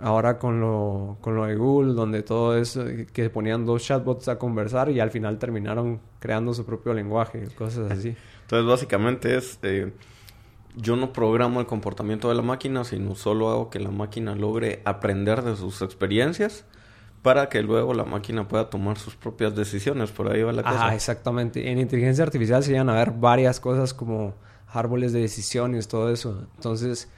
ahora 0.00 0.38
con 0.38 0.60
lo, 0.60 1.18
con 1.20 1.36
lo 1.36 1.46
de 1.46 1.56
Google, 1.56 1.94
donde 1.94 2.22
todo 2.22 2.56
eso, 2.56 2.84
que 3.12 3.30
ponían 3.30 3.64
dos 3.64 3.82
chatbots 3.82 4.28
a 4.28 4.38
conversar 4.38 4.90
y 4.90 5.00
al 5.00 5.10
final 5.10 5.38
terminaron 5.38 6.00
creando 6.18 6.52
su 6.52 6.64
propio 6.64 6.92
lenguaje, 6.94 7.48
cosas 7.56 7.90
así. 7.90 8.14
Entonces, 8.42 8.68
básicamente 8.68 9.36
es 9.36 9.58
eh, 9.62 9.92
yo 10.76 10.96
no 10.96 11.12
programo 11.12 11.60
el 11.60 11.66
comportamiento 11.66 12.28
de 12.28 12.34
la 12.34 12.42
máquina, 12.42 12.84
sino 12.84 13.14
solo 13.14 13.50
hago 13.50 13.70
que 13.70 13.80
la 13.80 13.90
máquina 13.90 14.34
logre 14.34 14.82
aprender 14.84 15.42
de 15.42 15.56
sus 15.56 15.82
experiencias 15.82 16.64
para 17.22 17.48
que 17.48 17.62
luego 17.62 17.94
la 17.94 18.04
máquina 18.04 18.46
pueda 18.48 18.68
tomar 18.68 18.98
sus 18.98 19.16
propias 19.16 19.54
decisiones. 19.54 20.10
Por 20.10 20.30
ahí 20.30 20.42
va 20.42 20.52
la 20.52 20.62
cosa. 20.62 20.88
Ah, 20.88 20.94
exactamente. 20.94 21.70
En 21.70 21.78
inteligencia 21.78 22.24
artificial 22.24 22.62
se 22.62 22.72
llegan 22.72 22.90
a 22.90 22.94
ver 22.94 23.12
varias 23.12 23.60
cosas 23.60 23.94
como 23.94 24.34
árboles 24.76 25.12
de 25.12 25.20
decisiones, 25.20 25.88
todo 25.88 26.10
eso. 26.10 26.46
Entonces, 26.56 27.08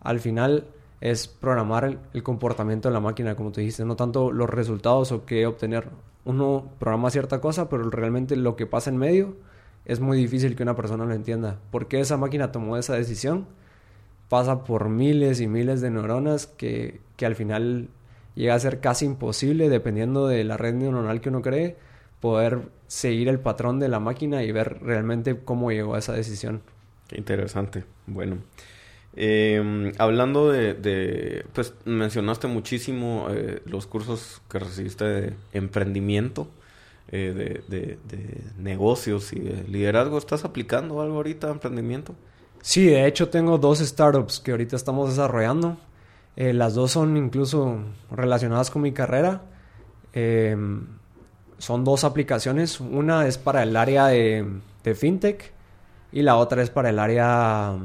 al 0.00 0.20
final 0.20 0.66
es 1.00 1.28
programar 1.28 1.98
el, 2.12 2.22
comportamiento 2.22 2.88
de 2.88 2.94
la 2.94 3.00
máquina, 3.00 3.36
como 3.36 3.52
te 3.52 3.60
dijiste, 3.60 3.84
no 3.84 3.96
tanto 3.96 4.32
los 4.32 4.50
resultados 4.50 5.12
o 5.12 5.24
qué 5.24 5.46
obtener. 5.46 5.88
Uno 6.24 6.70
programa 6.78 7.10
cierta 7.10 7.40
cosa, 7.40 7.68
pero 7.68 7.88
realmente 7.90 8.36
lo 8.36 8.56
que 8.56 8.66
pasa 8.66 8.90
en 8.90 8.96
medio 8.96 9.36
es 9.84 10.00
muy 10.00 10.18
difícil 10.18 10.56
que 10.56 10.62
una 10.62 10.76
persona 10.76 11.04
lo 11.04 11.14
entienda. 11.14 11.58
¿Por 11.70 11.88
qué 11.88 12.00
esa 12.00 12.16
máquina 12.16 12.52
tomó 12.52 12.76
esa 12.76 12.94
decisión? 12.94 13.46
Pasa 14.28 14.64
por 14.64 14.88
miles 14.88 15.40
y 15.40 15.48
miles 15.48 15.80
de 15.80 15.90
neuronas 15.90 16.46
que, 16.46 17.00
que 17.16 17.26
al 17.26 17.34
final 17.36 17.88
llega 18.34 18.54
a 18.54 18.60
ser 18.60 18.80
casi 18.80 19.06
imposible, 19.06 19.68
dependiendo 19.68 20.26
de 20.26 20.44
la 20.44 20.56
red 20.56 20.74
neuronal 20.74 21.20
que 21.20 21.30
uno 21.30 21.42
cree, 21.42 21.76
poder 22.20 22.68
seguir 22.86 23.28
el 23.28 23.40
patrón 23.40 23.78
de 23.78 23.88
la 23.88 24.00
máquina 24.00 24.42
y 24.42 24.52
ver 24.52 24.80
realmente 24.82 25.40
cómo 25.44 25.70
llegó 25.70 25.94
a 25.94 25.98
esa 25.98 26.12
decisión. 26.12 26.62
Qué 27.08 27.16
interesante. 27.16 27.84
Bueno, 28.06 28.36
em, 29.16 29.92
hablando 29.98 30.52
de, 30.52 31.44
pues 31.54 31.74
mencionaste 31.86 32.46
muchísimo 32.46 33.28
eh, 33.30 33.62
los 33.64 33.86
cursos 33.86 34.42
que 34.50 34.58
recibiste 34.58 35.04
de 35.04 35.34
emprendimiento, 35.52 36.48
eh, 37.10 37.62
de, 37.66 37.98
de, 38.06 38.42
negocios 38.58 39.32
y 39.32 39.40
de 39.40 39.64
liderazgo. 39.64 40.18
¿Estás 40.18 40.44
aplicando 40.44 41.00
algo 41.00 41.16
ahorita, 41.16 41.50
emprendimiento? 41.50 42.14
Sí, 42.60 42.86
de 42.86 43.06
hecho 43.06 43.30
tengo 43.30 43.56
dos 43.56 43.78
startups 43.78 44.40
que 44.40 44.50
ahorita 44.50 44.76
estamos 44.76 45.08
desarrollando. 45.08 45.78
Eh, 46.36 46.52
las 46.52 46.74
dos 46.74 46.92
son 46.92 47.16
incluso 47.16 47.78
relacionadas 48.10 48.70
con 48.70 48.82
mi 48.82 48.92
carrera. 48.92 49.42
Son 51.58 51.84
dos 51.84 52.04
aplicaciones. 52.04 52.80
Una 52.80 53.26
es 53.26 53.38
para 53.38 53.62
el 53.62 53.76
área 53.76 54.06
de, 54.08 54.60
fintech 54.94 55.57
y 56.12 56.22
la 56.22 56.36
otra 56.36 56.62
es 56.62 56.70
para 56.70 56.90
el 56.90 56.98
área 56.98 57.76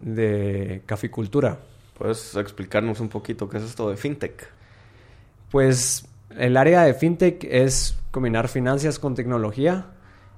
de 0.00 0.82
caficultura. 0.86 1.58
¿Puedes 1.96 2.36
explicarnos 2.36 3.00
un 3.00 3.08
poquito 3.08 3.48
qué 3.48 3.58
es 3.58 3.64
esto 3.64 3.90
de 3.90 3.96
fintech? 3.96 4.48
Pues 5.50 6.06
el 6.36 6.56
área 6.56 6.82
de 6.82 6.94
fintech 6.94 7.44
es 7.44 7.98
combinar 8.10 8.48
finanzas 8.48 8.98
con 8.98 9.14
tecnología. 9.14 9.86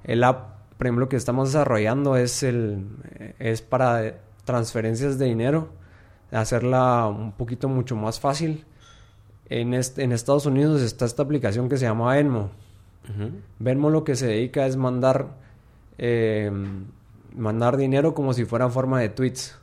El 0.03 0.23
app, 0.23 0.55
por 0.77 0.87
ejemplo, 0.87 1.09
que 1.09 1.15
estamos 1.15 1.49
desarrollando 1.49 2.15
es, 2.15 2.43
el, 2.43 2.85
es 3.39 3.61
para 3.61 4.15
transferencias 4.45 5.19
de 5.19 5.25
dinero 5.25 5.69
hacerla 6.31 7.07
un 7.07 7.33
poquito 7.33 7.67
mucho 7.67 7.95
más 7.95 8.19
fácil. 8.19 8.65
En, 9.49 9.73
en 9.73 10.11
Estados 10.11 10.45
Unidos 10.45 10.81
está 10.81 11.05
esta 11.05 11.23
aplicación 11.23 11.67
que 11.67 11.77
se 11.77 11.85
llama 11.85 12.15
Venmo. 12.15 12.51
Venmo 13.59 13.89
lo 13.89 14.03
que 14.03 14.15
se 14.15 14.27
dedica 14.27 14.65
es 14.65 14.77
mandar, 14.77 15.35
em, 15.97 16.85
mandar 17.35 17.77
dinero 17.77 18.13
como 18.13 18.33
si 18.33 18.45
fuera 18.45 18.65
en 18.65 18.71
forma 18.71 18.99
de 18.99 19.09
tweets. 19.09 19.57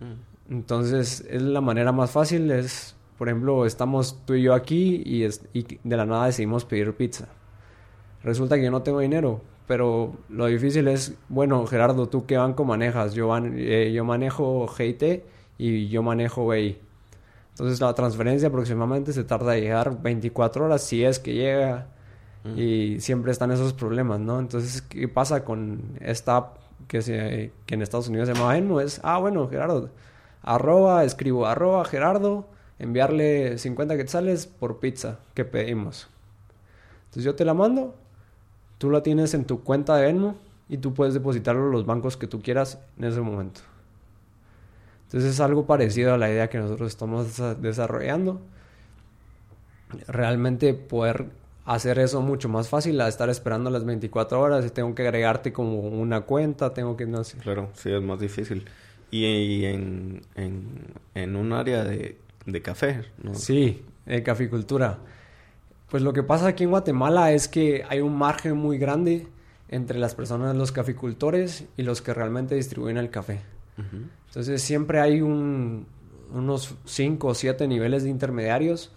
Mm. 0.00 0.54
Entonces 0.54 1.24
es 1.28 1.42
la 1.42 1.60
manera 1.60 1.92
más 1.92 2.10
fácil. 2.10 2.50
Es, 2.50 2.96
por 3.18 3.28
ejemplo, 3.28 3.66
estamos 3.66 4.24
tú 4.24 4.34
y 4.34 4.42
yo 4.42 4.54
aquí 4.54 5.02
y, 5.04 5.24
y 5.58 5.78
de 5.82 5.96
la 5.96 6.06
nada 6.06 6.26
decidimos 6.26 6.64
pedir 6.64 6.94
pizza. 6.94 7.28
Resulta 8.22 8.56
que 8.56 8.64
yo 8.64 8.70
no 8.70 8.82
tengo 8.82 9.00
dinero, 9.00 9.40
pero 9.66 10.16
lo 10.28 10.46
difícil 10.46 10.88
es, 10.88 11.14
bueno, 11.28 11.66
Gerardo, 11.66 12.08
¿tú 12.08 12.26
qué 12.26 12.36
banco 12.36 12.64
manejas? 12.64 13.14
Yo, 13.14 13.36
eh, 13.36 13.92
yo 13.92 14.04
manejo 14.04 14.66
GIT 14.68 15.24
y 15.58 15.88
yo 15.88 16.02
manejo 16.02 16.50
ahí. 16.50 16.80
Entonces 17.50 17.80
la 17.80 17.94
transferencia 17.94 18.48
aproximadamente 18.48 19.12
se 19.12 19.24
tarda 19.24 19.56
en 19.56 19.64
llegar 19.64 20.02
24 20.02 20.66
horas 20.66 20.82
si 20.82 21.04
es 21.04 21.18
que 21.18 21.34
llega 21.34 21.86
mm. 22.44 22.58
y 22.58 23.00
siempre 23.00 23.32
están 23.32 23.50
esos 23.50 23.72
problemas, 23.72 24.20
¿no? 24.20 24.38
Entonces, 24.38 24.82
¿qué 24.82 25.08
pasa 25.08 25.44
con 25.44 25.96
esta 26.00 26.36
app 26.36 26.58
que, 26.88 27.02
se, 27.02 27.52
que 27.66 27.74
en 27.74 27.82
Estados 27.82 28.08
Unidos 28.08 28.28
se 28.28 28.34
llama 28.34 28.52
Venmo? 28.52 28.80
Es, 28.80 29.00
ah, 29.02 29.18
bueno, 29.18 29.48
Gerardo, 29.48 29.90
arroba, 30.42 31.04
escribo 31.04 31.46
arroba, 31.46 31.84
Gerardo, 31.84 32.46
enviarle 32.78 33.58
50 33.58 33.96
quetzales 33.96 34.46
por 34.46 34.78
pizza 34.78 35.18
que 35.34 35.44
pedimos. 35.44 36.08
Entonces 37.06 37.24
yo 37.24 37.34
te 37.34 37.44
la 37.44 37.54
mando, 37.54 37.94
tú 38.78 38.90
la 38.90 39.02
tienes 39.02 39.34
en 39.34 39.44
tu 39.44 39.62
cuenta 39.62 39.96
de 39.96 40.06
Venmo 40.06 40.36
y 40.68 40.78
tú 40.78 40.94
puedes 40.94 41.14
depositarlo 41.14 41.66
en 41.66 41.72
los 41.72 41.86
bancos 41.86 42.16
que 42.16 42.26
tú 42.26 42.42
quieras 42.42 42.78
en 42.98 43.04
ese 43.04 43.20
momento. 43.20 43.60
Entonces 45.04 45.34
es 45.34 45.40
algo 45.40 45.66
parecido 45.66 46.14
a 46.14 46.18
la 46.18 46.28
idea 46.28 46.50
que 46.50 46.58
nosotros 46.58 46.88
estamos 46.88 47.40
desarrollando. 47.60 48.40
Realmente 50.08 50.74
poder 50.74 51.26
hacer 51.66 51.98
eso 51.98 52.22
mucho 52.22 52.48
más 52.48 52.68
fácil 52.68 53.00
a 53.00 53.08
estar 53.08 53.28
esperando 53.28 53.70
las 53.70 53.84
24 53.84 54.40
horas 54.40 54.64
y 54.64 54.70
tengo 54.70 54.94
que 54.94 55.02
agregarte 55.02 55.52
como 55.52 55.80
una 55.80 56.22
cuenta, 56.22 56.72
tengo 56.72 56.96
que 56.96 57.06
no 57.06 57.24
sé. 57.24 57.38
Claro, 57.38 57.70
sí, 57.74 57.90
es 57.90 58.00
más 58.00 58.20
difícil. 58.20 58.64
Y, 59.10 59.64
en, 59.64 60.22
en, 60.34 61.36
un 61.36 61.52
área 61.52 61.84
de, 61.84 62.18
de 62.44 62.62
café, 62.62 63.04
¿no? 63.22 63.34
Sí, 63.34 63.82
de 64.04 64.22
caficultura. 64.22 64.98
Pues 65.90 66.02
lo 66.02 66.12
que 66.12 66.22
pasa 66.22 66.48
aquí 66.48 66.64
en 66.64 66.70
Guatemala 66.70 67.32
es 67.32 67.48
que 67.48 67.84
hay 67.88 68.00
un 68.00 68.16
margen 68.16 68.56
muy 68.56 68.78
grande 68.78 69.26
entre 69.68 69.98
las 69.98 70.14
personas, 70.14 70.56
los 70.56 70.72
caficultores 70.72 71.64
y 71.76 71.82
los 71.82 72.02
que 72.02 72.14
realmente 72.14 72.54
distribuyen 72.54 72.96
el 72.96 73.10
café. 73.10 73.40
Entonces 74.28 74.62
siempre 74.62 75.00
hay 75.00 75.20
unos 75.20 76.74
5 76.84 77.28
o 77.28 77.34
7 77.34 77.68
niveles 77.68 78.04
de 78.04 78.10
intermediarios 78.10 78.92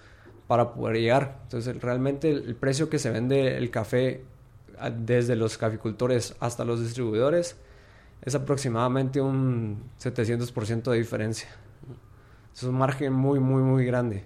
para 0.49 0.73
poder 0.73 0.97
llegar. 0.97 1.41
Entonces 1.43 1.79
realmente 1.79 2.31
el, 2.31 2.55
precio 2.55 2.89
que 2.89 2.97
se 2.97 3.11
vende 3.11 3.55
el 3.55 3.69
café 3.69 4.23
desde 4.97 5.35
los 5.35 5.59
caficultores 5.59 6.35
hasta 6.39 6.65
los 6.65 6.81
distribuidores 6.81 7.55
es 8.23 8.33
aproximadamente 8.33 9.21
un 9.21 9.83
700% 10.01 10.89
de 10.89 10.97
diferencia. 10.97 11.49
Es 12.51 12.63
un 12.63 12.79
margen 12.79 13.13
muy, 13.13 13.39
muy, 13.39 13.61
muy 13.61 13.85
grande. 13.85 14.23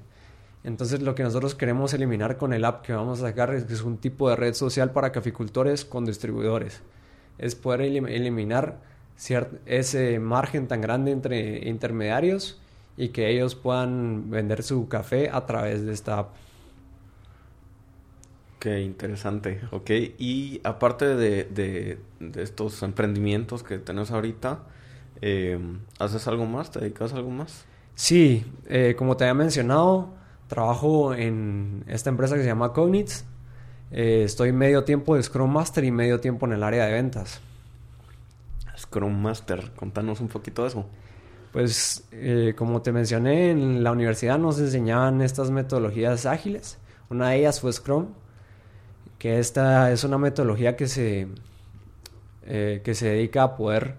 Entonces 0.64 1.02
lo 1.02 1.14
que 1.14 1.24
nosotros 1.24 1.56
queremos 1.56 1.94
eliminar 1.94 2.38
con 2.38 2.54
el 2.54 2.64
app 2.64 2.86
que 2.86 2.94
vamos 2.94 3.20
a 3.20 3.28
sacar 3.28 3.54
es 3.54 3.66
que 3.66 3.74
es 3.74 3.82
un 3.82 3.98
tipo 3.98 4.30
de 4.30 4.38
red 4.38 4.54
social 4.54 4.92
para 4.92 5.12
caficultores 5.12 5.84
con 5.84 6.06
distribuidores. 6.06 6.84
Es 7.38 7.56
poder 7.56 7.82
eliminar 7.82 8.80
ese 9.66 10.20
margen 10.20 10.70
tan 10.70 10.80
grande 10.80 11.12
entre 11.12 11.68
intermediarios 11.68 12.63
y 12.98 13.10
que 13.10 13.30
ellos 13.30 13.56
puedan 13.56 14.30
vender 14.30 14.64
su 14.64 14.88
café 14.88 15.30
a 15.32 15.46
través 15.46 15.86
de 15.86 15.94
esta 15.94 16.20
app. 16.20 16.36
Qué 18.60 18.82
interesante, 18.82 19.60
ok. 19.72 19.90
Y 20.18 20.62
aparte 20.64 21.16
de, 21.16 21.44
de, 21.44 21.98
estos 22.42 22.82
emprendimientos 22.84 23.62
que 23.62 23.78
tenés 23.78 24.12
ahorita, 24.12 24.60
eh, 25.22 25.60
¿haces 26.00 26.28
algo 26.28 26.46
más? 26.46 26.72
¿Te 26.72 26.80
dedicas 26.80 27.14
a 27.14 27.18
algo 27.18 27.30
más? 27.30 27.66
Sí, 27.96 28.46
eh, 28.68 28.96
como 28.98 29.18
te 29.18 29.26
había 29.26 29.34
mencionado, 29.34 30.14
trabajo 30.48 31.14
en 31.14 31.84
esta 31.88 32.10
empresa 32.10 32.36
que 32.36 32.42
se 32.42 32.48
llama 32.48 32.74
Cognits. 32.74 33.26
Eh, 33.92 34.24
estoy 34.24 34.54
medio 34.54 34.84
tiempo 34.86 35.16
de 35.16 35.24
Scrum 35.24 35.52
Master 35.52 35.84
y 35.84 35.92
medio 35.92 36.20
tiempo 36.20 36.46
en 36.46 36.54
el 36.54 36.64
área 36.64 36.86
de 36.86 36.94
ventas. 36.94 37.42
Scrum 38.78 39.22
Master. 39.22 39.72
Contanos 39.76 40.22
un 40.22 40.30
poquito 40.30 40.64
de 40.64 40.70
eso. 40.70 40.86
Pues 41.54 42.04
eh, 42.12 42.56
como 42.58 42.82
te 42.82 42.92
mencioné, 42.92 43.52
en 43.52 43.84
la 43.84 43.92
universidad 43.92 44.40
nos 44.40 44.60
enseñaban 44.60 45.22
estas 45.22 45.52
metodologías 45.52 46.26
ágiles. 46.26 46.80
Una 47.12 47.30
de 47.30 47.38
ellas 47.38 47.62
fue 47.62 47.72
Scrum, 47.72 48.08
que 49.20 49.38
esta 49.38 49.92
es 49.92 50.04
una 50.04 50.18
metodología 50.18 50.76
que 50.76 50.88
se, 50.88 51.28
eh, 52.48 52.82
que 52.84 52.96
se 52.96 53.10
dedica 53.10 53.44
a 53.44 53.56
poder 53.56 53.98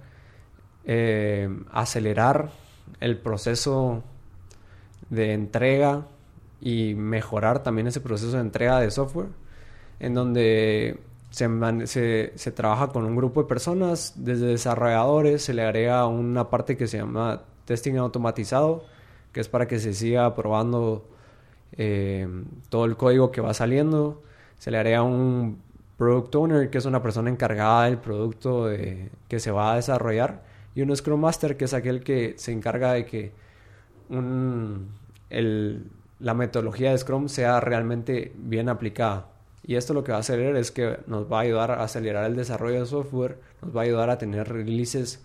eh, 0.84 1.48
acelerar 1.70 2.50
el 2.98 3.18
proceso 3.18 4.02
de 5.10 5.32
entrega 5.32 6.08
y 6.60 6.94
mejorar 6.96 7.62
también 7.62 7.86
ese 7.86 8.00
proceso 8.00 8.32
de 8.32 8.40
entrega 8.40 8.80
de 8.80 8.90
software, 8.90 9.28
en 10.00 10.12
donde 10.14 10.98
se, 11.34 12.32
se, 12.36 12.52
trabaja 12.52 12.88
con 12.88 13.04
un 13.04 13.16
grupo 13.16 13.42
de 13.42 13.48
personas, 13.48 14.12
desde 14.16 14.46
desarrolladores, 14.46 15.42
se 15.42 15.52
le 15.52 15.62
agrega 15.62 16.06
una 16.06 16.48
parte 16.48 16.76
que 16.76 16.86
se 16.86 16.98
llama 16.98 17.42
testing 17.64 17.96
automatizado, 17.96 18.84
que 19.32 19.40
es 19.40 19.48
para 19.48 19.66
que 19.66 19.80
se 19.80 19.94
siga 19.94 20.32
probando 20.34 21.08
eh, 21.72 22.28
todo 22.68 22.84
el 22.84 22.96
código 22.96 23.32
que 23.32 23.40
va 23.40 23.52
saliendo. 23.52 24.22
Se 24.58 24.70
le 24.70 24.78
agrega 24.78 25.02
un 25.02 25.58
product 25.96 26.34
owner, 26.36 26.70
que 26.70 26.78
es 26.78 26.86
una 26.86 27.02
persona 27.02 27.30
encargada 27.30 27.86
del 27.86 27.98
producto 27.98 28.68
que 29.28 29.40
se 29.40 29.50
va 29.50 29.72
a 29.72 29.76
desarrollar, 29.76 30.44
y 30.76 30.82
un 30.82 30.94
Scrum 30.96 31.20
Master, 31.20 31.56
que 31.56 31.64
es 31.64 31.74
aquel 31.74 32.04
que 32.04 32.34
se 32.36 32.52
encarga 32.52 32.92
de 32.92 33.06
que 33.06 33.32
la 36.20 36.34
metodología 36.34 36.92
de 36.92 36.98
Scrum 36.98 37.28
sea 37.28 37.60
realmente 37.60 38.32
bien 38.36 38.68
aplicada. 38.68 39.33
Y 39.66 39.76
esto 39.76 39.94
lo 39.94 40.04
que 40.04 40.12
va 40.12 40.18
a 40.18 40.20
hacer 40.20 40.40
es 40.56 40.70
que 40.70 40.98
nos 41.06 41.30
va 41.30 41.38
a 41.38 41.40
ayudar 41.42 41.70
a 41.70 41.82
acelerar 41.82 42.26
el 42.26 42.36
desarrollo 42.36 42.80
de 42.80 42.86
software, 42.86 43.38
nos 43.62 43.74
va 43.74 43.80
a 43.80 43.84
ayudar 43.84 44.10
a 44.10 44.18
tener 44.18 44.48
releases 44.48 45.24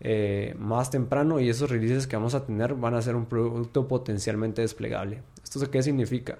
eh, 0.00 0.54
más 0.58 0.90
temprano 0.90 1.40
y 1.40 1.48
esos 1.48 1.70
releases 1.70 2.06
que 2.06 2.16
vamos 2.16 2.34
a 2.34 2.44
tener 2.44 2.74
van 2.74 2.94
a 2.94 3.02
ser 3.02 3.16
un 3.16 3.26
producto 3.26 3.86
potencialmente 3.86 4.62
desplegable. 4.62 5.22
¿Esto 5.42 5.70
qué 5.70 5.82
significa? 5.82 6.38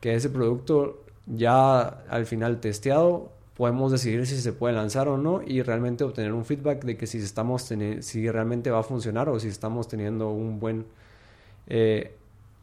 que 0.00 0.14
ese 0.14 0.30
producto 0.30 1.02
ya 1.26 1.80
al 1.82 2.26
final 2.26 2.60
testeado 2.60 3.32
podemos 3.56 3.90
decidir 3.90 4.26
si 4.26 4.40
se 4.40 4.52
puede 4.52 4.74
lanzar 4.74 5.08
o 5.08 5.16
no 5.16 5.42
y 5.44 5.62
realmente 5.62 6.04
obtener 6.04 6.32
un 6.32 6.44
feedback 6.44 6.84
de 6.84 6.96
que 6.96 7.06
si 7.06 7.18
estamos 7.18 7.62
si 8.00 8.30
realmente 8.30 8.70
va 8.70 8.80
a 8.80 8.82
funcionar 8.82 9.28
o 9.28 9.40
si 9.40 9.48
estamos 9.48 9.88
teniendo 9.88 10.30
un 10.30 10.60
buen 10.60 10.86
eh, 11.66 12.14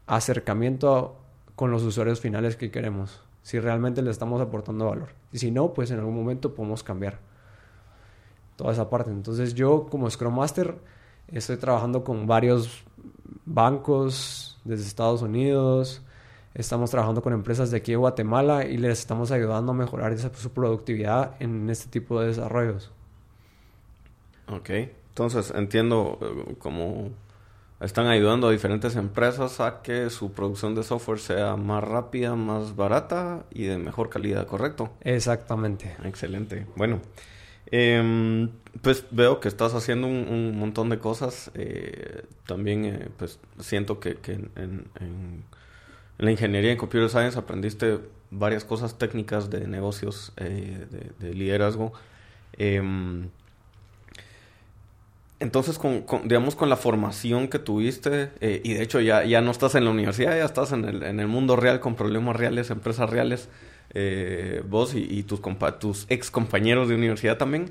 acercamiento 0.06 1.16
con 1.56 1.72
los 1.72 1.84
usuarios 1.84 2.22
finales 2.22 2.56
que 2.56 2.72
queremos 2.72 3.22
si 3.44 3.60
realmente 3.60 4.02
le 4.02 4.10
estamos 4.10 4.42
aportando 4.42 4.88
valor. 4.88 5.10
Y 5.32 5.38
si 5.38 5.52
no 5.52 5.74
pues 5.74 5.92
en 5.92 6.00
algún 6.00 6.16
momento 6.16 6.56
podemos 6.56 6.82
cambiar 6.82 7.20
toda 8.56 8.72
esa 8.72 8.90
parte. 8.90 9.12
Entonces 9.12 9.54
yo 9.54 9.86
como 9.90 10.10
Scrum 10.10 10.36
Master 10.36 10.76
estoy 11.28 11.58
trabajando 11.58 12.04
con 12.04 12.26
varios 12.26 12.84
bancos 13.46 14.60
desde 14.64 14.86
Estados 14.86 15.22
Unidos. 15.22 16.02
Estamos 16.56 16.92
trabajando 16.92 17.22
con 17.22 17.34
empresas 17.34 17.72
de 17.72 17.78
aquí 17.78 17.92
de 17.92 17.98
Guatemala 17.98 18.66
y 18.66 18.78
les 18.78 19.00
estamos 19.00 19.32
ayudando 19.32 19.72
a 19.72 19.76
mejorar 19.76 20.18
su 20.18 20.50
productividad 20.52 21.36
en 21.40 21.70
este 21.70 21.90
tipo 21.90 22.22
de 22.22 22.28
desarrollos. 22.28 22.92
Ok, 24.48 24.70
entonces 25.10 25.52
entiendo 25.56 26.20
eh, 26.22 26.56
cómo 26.60 27.10
están 27.84 28.08
ayudando 28.08 28.48
a 28.48 28.52
diferentes 28.52 28.96
empresas 28.96 29.60
a 29.60 29.82
que 29.82 30.10
su 30.10 30.32
producción 30.32 30.76
de 30.76 30.84
software 30.84 31.20
sea 31.20 31.56
más 31.56 31.84
rápida, 31.84 32.36
más 32.36 32.76
barata 32.76 33.46
y 33.52 33.64
de 33.64 33.78
mejor 33.78 34.10
calidad, 34.10 34.48
¿correcto? 34.48 34.92
Exactamente. 35.02 35.96
Excelente. 36.04 36.66
Bueno, 36.76 37.02
em, 37.72 38.50
pues 38.82 39.06
veo 39.12 39.40
que 39.40 39.48
estás 39.48 39.74
haciendo 39.74 40.08
un, 40.08 40.58
montón 40.58 40.90
de 40.90 41.00
cosas. 41.00 41.52
Eh, 41.54 42.24
también 42.48 42.86
eh, 42.86 43.10
pues 43.18 43.40
siento 43.60 44.00
que, 44.00 44.18
en 44.56 44.88
en 46.20 46.26
la 46.26 46.32
ingeniería 46.32 46.72
en 46.72 46.78
Computer 46.78 47.10
Science 47.10 47.38
aprendiste 47.38 48.00
varias 48.30 48.64
cosas 48.64 48.98
técnicas 48.98 49.50
de 49.50 49.68
negocios, 49.68 50.32
eh, 50.38 50.86
de, 51.20 51.34
liderazgo. 51.34 51.94
Entonces, 55.44 55.78
con, 55.78 56.06
digamos, 56.24 56.56
con 56.56 56.70
la 56.70 56.78
formación 56.78 57.50
que 57.50 57.60
tuviste, 57.60 58.32
eh, 58.40 58.62
y 58.64 58.76
de 58.76 58.82
hecho 58.82 59.02
ya, 59.02 59.26
ya 59.26 59.42
no 59.42 59.52
estás 59.52 59.76
en 59.76 59.84
la 59.84 59.92
universidad, 59.92 60.38
ya 60.38 60.46
estás 60.46 60.72
en 60.72 60.86
el, 60.86 61.04
en 61.04 61.20
el 61.20 61.28
mundo 61.28 61.58
real 61.58 61.82
con 61.82 61.96
problemas 61.96 62.38
reales, 62.38 62.70
empresas 62.70 63.10
reales, 63.10 63.50
eh, 63.96 64.64
vos 64.68 64.96
y, 64.96 65.22
tus, 65.24 65.40
tus 65.80 66.06
ex 66.10 66.32
compañeros 66.32 66.90
de 66.90 66.96
universidad 66.96 67.38
también, 67.38 67.70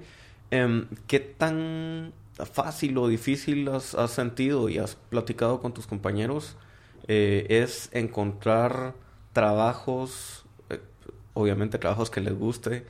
em, 0.51 0.87
¿qué 1.09 1.19
tan 1.19 2.13
fácil 2.53 2.97
o 2.99 3.09
difícil 3.09 3.69
has, 3.69 3.95
has, 3.97 4.13
sentido 4.13 4.69
y 4.69 4.79
has 4.79 4.95
platicado 4.95 5.61
con 5.61 5.75
tus 5.75 5.87
compañeros 5.87 6.57
eh, 7.09 7.47
es 7.49 7.89
encontrar 7.93 8.95
trabajos, 9.33 10.45
eh, 10.71 10.79
obviamente 11.35 11.79
trabajos 11.79 12.11
que 12.11 12.21
les 12.21 12.35
guste, 12.35 12.85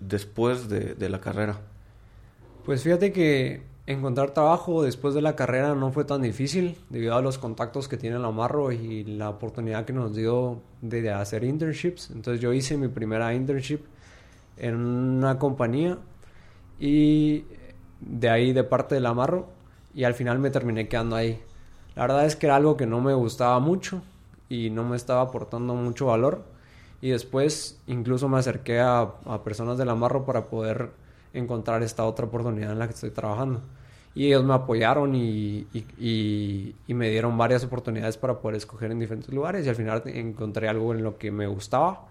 después 0.00 0.68
de, 0.68 1.08
la 1.08 1.20
carrera? 1.20 1.60
Pues 2.68 2.82
fíjate 2.82 3.12
que 3.12 3.62
encontrar 3.86 4.32
trabajo 4.32 4.82
después 4.82 5.14
de 5.14 5.22
la 5.22 5.34
carrera 5.34 5.74
no 5.74 5.90
fue 5.90 6.04
tan 6.04 6.20
difícil 6.20 6.76
debido 6.90 7.14
a 7.16 7.22
los 7.22 7.38
contactos 7.38 7.88
que 7.88 7.96
tiene 7.96 8.18
la 8.18 8.28
Amarro 8.28 8.72
y 8.72 9.04
la 9.04 9.30
oportunidad 9.30 9.86
que 9.86 9.94
nos 9.94 10.14
dio 10.14 10.60
de, 10.82 11.10
hacer 11.10 11.44
internships. 11.44 12.10
Entonces 12.10 12.42
yo 12.42 12.52
hice 12.52 12.76
mi 12.76 12.88
primera 12.88 13.32
internship 13.32 13.78
en 14.58 14.76
una 14.76 15.38
compañía 15.38 15.96
y 16.78 17.46
de 18.00 18.28
ahí 18.28 18.52
de 18.52 18.64
parte 18.64 18.96
de 18.96 19.00
la 19.00 19.08
Amarro 19.08 19.48
y 19.94 20.04
al 20.04 20.12
final 20.12 20.38
me 20.38 20.50
terminé 20.50 20.88
quedando 20.88 21.16
ahí. 21.16 21.40
La 21.96 22.02
verdad 22.02 22.26
es 22.26 22.36
que 22.36 22.48
era 22.48 22.56
algo 22.56 22.76
que 22.76 22.84
no 22.84 23.00
me 23.00 23.14
gustaba 23.14 23.58
mucho 23.60 24.02
y 24.50 24.68
no 24.68 24.84
me 24.84 24.96
estaba 24.96 25.22
aportando 25.22 25.74
mucho 25.74 26.04
valor. 26.04 26.44
Y 27.00 27.08
después 27.08 27.80
incluso 27.86 28.28
me 28.28 28.36
acerqué 28.36 28.78
a, 28.78 29.14
personas 29.42 29.78
del 29.78 29.88
amarro 29.88 30.26
para 30.26 30.50
poder 30.50 30.90
encontrar 31.32 31.82
esta 31.82 32.04
otra 32.04 32.26
oportunidad 32.26 32.72
en 32.72 32.78
la 32.78 32.86
que 32.86 32.94
estoy 32.94 33.10
trabajando. 33.10 33.62
Y 34.14 34.26
ellos 34.26 34.44
me 34.44 34.54
apoyaron 34.54 35.14
y, 35.14 35.66
y, 35.72 36.74
me 36.94 37.10
dieron 37.10 37.38
varias 37.38 37.62
oportunidades 37.64 38.16
para 38.16 38.40
poder 38.40 38.56
escoger 38.56 38.90
en 38.90 38.98
diferentes 38.98 39.32
lugares 39.32 39.64
y 39.64 39.68
al 39.68 39.76
final 39.76 40.02
encontré 40.06 40.68
algo 40.68 40.92
en 40.92 41.02
lo 41.04 41.18
que 41.18 41.30
me 41.30 41.46
gustaba. 41.46 42.08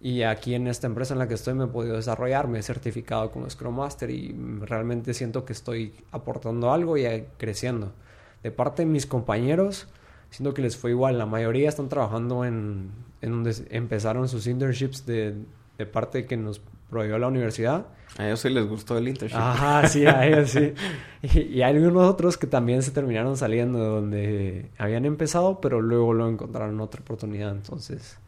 Y 0.00 0.22
aquí 0.22 0.54
en 0.54 0.68
esta 0.68 0.86
empresa 0.86 1.14
en 1.14 1.18
la 1.18 1.28
que 1.28 1.34
estoy 1.34 1.54
me 1.54 1.64
he 1.64 1.68
podido 1.68 1.96
desarrollar, 1.96 2.48
me 2.48 2.58
he 2.60 2.62
certificado 2.62 3.30
como 3.30 3.48
Scrum 3.48 3.76
Master 3.76 4.10
y 4.10 4.34
realmente 4.60 5.14
siento 5.14 5.44
que 5.44 5.52
estoy 5.52 5.94
aportando 6.12 6.72
algo 6.72 6.96
y 6.96 7.04
creciendo 7.36 7.92
de 8.44 8.50
parte 8.50 8.82
de 8.82 8.86
mis 8.86 9.06
compañeros, 9.06 9.88
siento 10.30 10.54
que 10.54 10.62
les 10.62 10.76
fue 10.76 10.90
igual. 10.90 11.18
La 11.18 11.26
mayoría 11.26 11.68
están 11.68 11.88
trabajando 11.88 12.44
en, 12.44 12.90
en 13.22 13.30
donde 13.30 13.54
empezaron 13.70 14.28
sus 14.28 14.46
internships 14.46 15.06
de, 15.06 15.34
de 15.78 15.86
parte 15.86 16.26
que 16.26 16.36
nos 16.36 16.60
proveyó 16.90 17.18
la 17.18 17.28
universidad. 17.28 17.86
A 18.16 18.26
ellos 18.26 18.40
sí 18.40 18.48
les 18.48 18.66
gustó 18.66 18.96
el 18.96 19.08
internship. 19.08 19.36
Ajá, 19.36 19.88
sí, 19.88 20.06
a 20.06 20.26
ellos 20.26 20.50
sí. 20.50 20.72
Y, 21.22 21.62
hay 21.62 21.76
algunos 21.76 22.08
otros 22.08 22.36
que 22.36 22.46
también 22.46 22.82
se 22.82 22.92
terminaron 22.92 23.36
saliendo 23.36 23.78
de 23.78 23.86
donde 23.86 24.70
habían 24.78 25.04
empezado, 25.04 25.60
pero 25.60 25.80
luego 25.80 26.12
lo 26.12 26.28
encontraron 26.28 26.80
otra 26.80 27.00
oportunidad. 27.00 27.50
Entonces, 27.50 28.18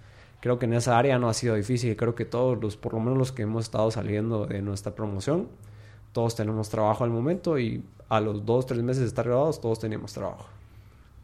creo 0.41 0.59
que 0.59 0.67
en 0.67 0.75
esa 0.75 0.99
área 0.99 1.19
no 1.19 1.29
ha 1.29 1.35
sido 1.35 1.55
difícil. 1.55 1.97
Creo 1.97 2.15
que 2.15 2.25
todos 2.25 2.61
los, 2.61 2.77
por 2.77 2.95
lo 2.95 3.01
menos 3.01 3.19
los 3.19 3.33
que 3.33 3.43
hemos 3.43 3.65
estado 3.65 3.91
saliendo 3.91 4.47
de 4.47 4.61
nuestra 4.63 4.95
promoción, 4.95 5.49
todos 6.13 6.35
tenemos 6.35 6.69
trabajo 6.69 7.05
al 7.05 7.11
momento 7.11 7.59
y 7.59 7.85
a 8.09 8.21
los 8.21 8.45
dos, 8.45 8.67
tres 8.67 8.83
meses 8.83 9.03
de 9.03 9.09
estar 9.09 9.27
graduados, 9.27 9.61
todos 9.61 9.79
teníamos 9.79 10.13
trabajo. 10.13 10.47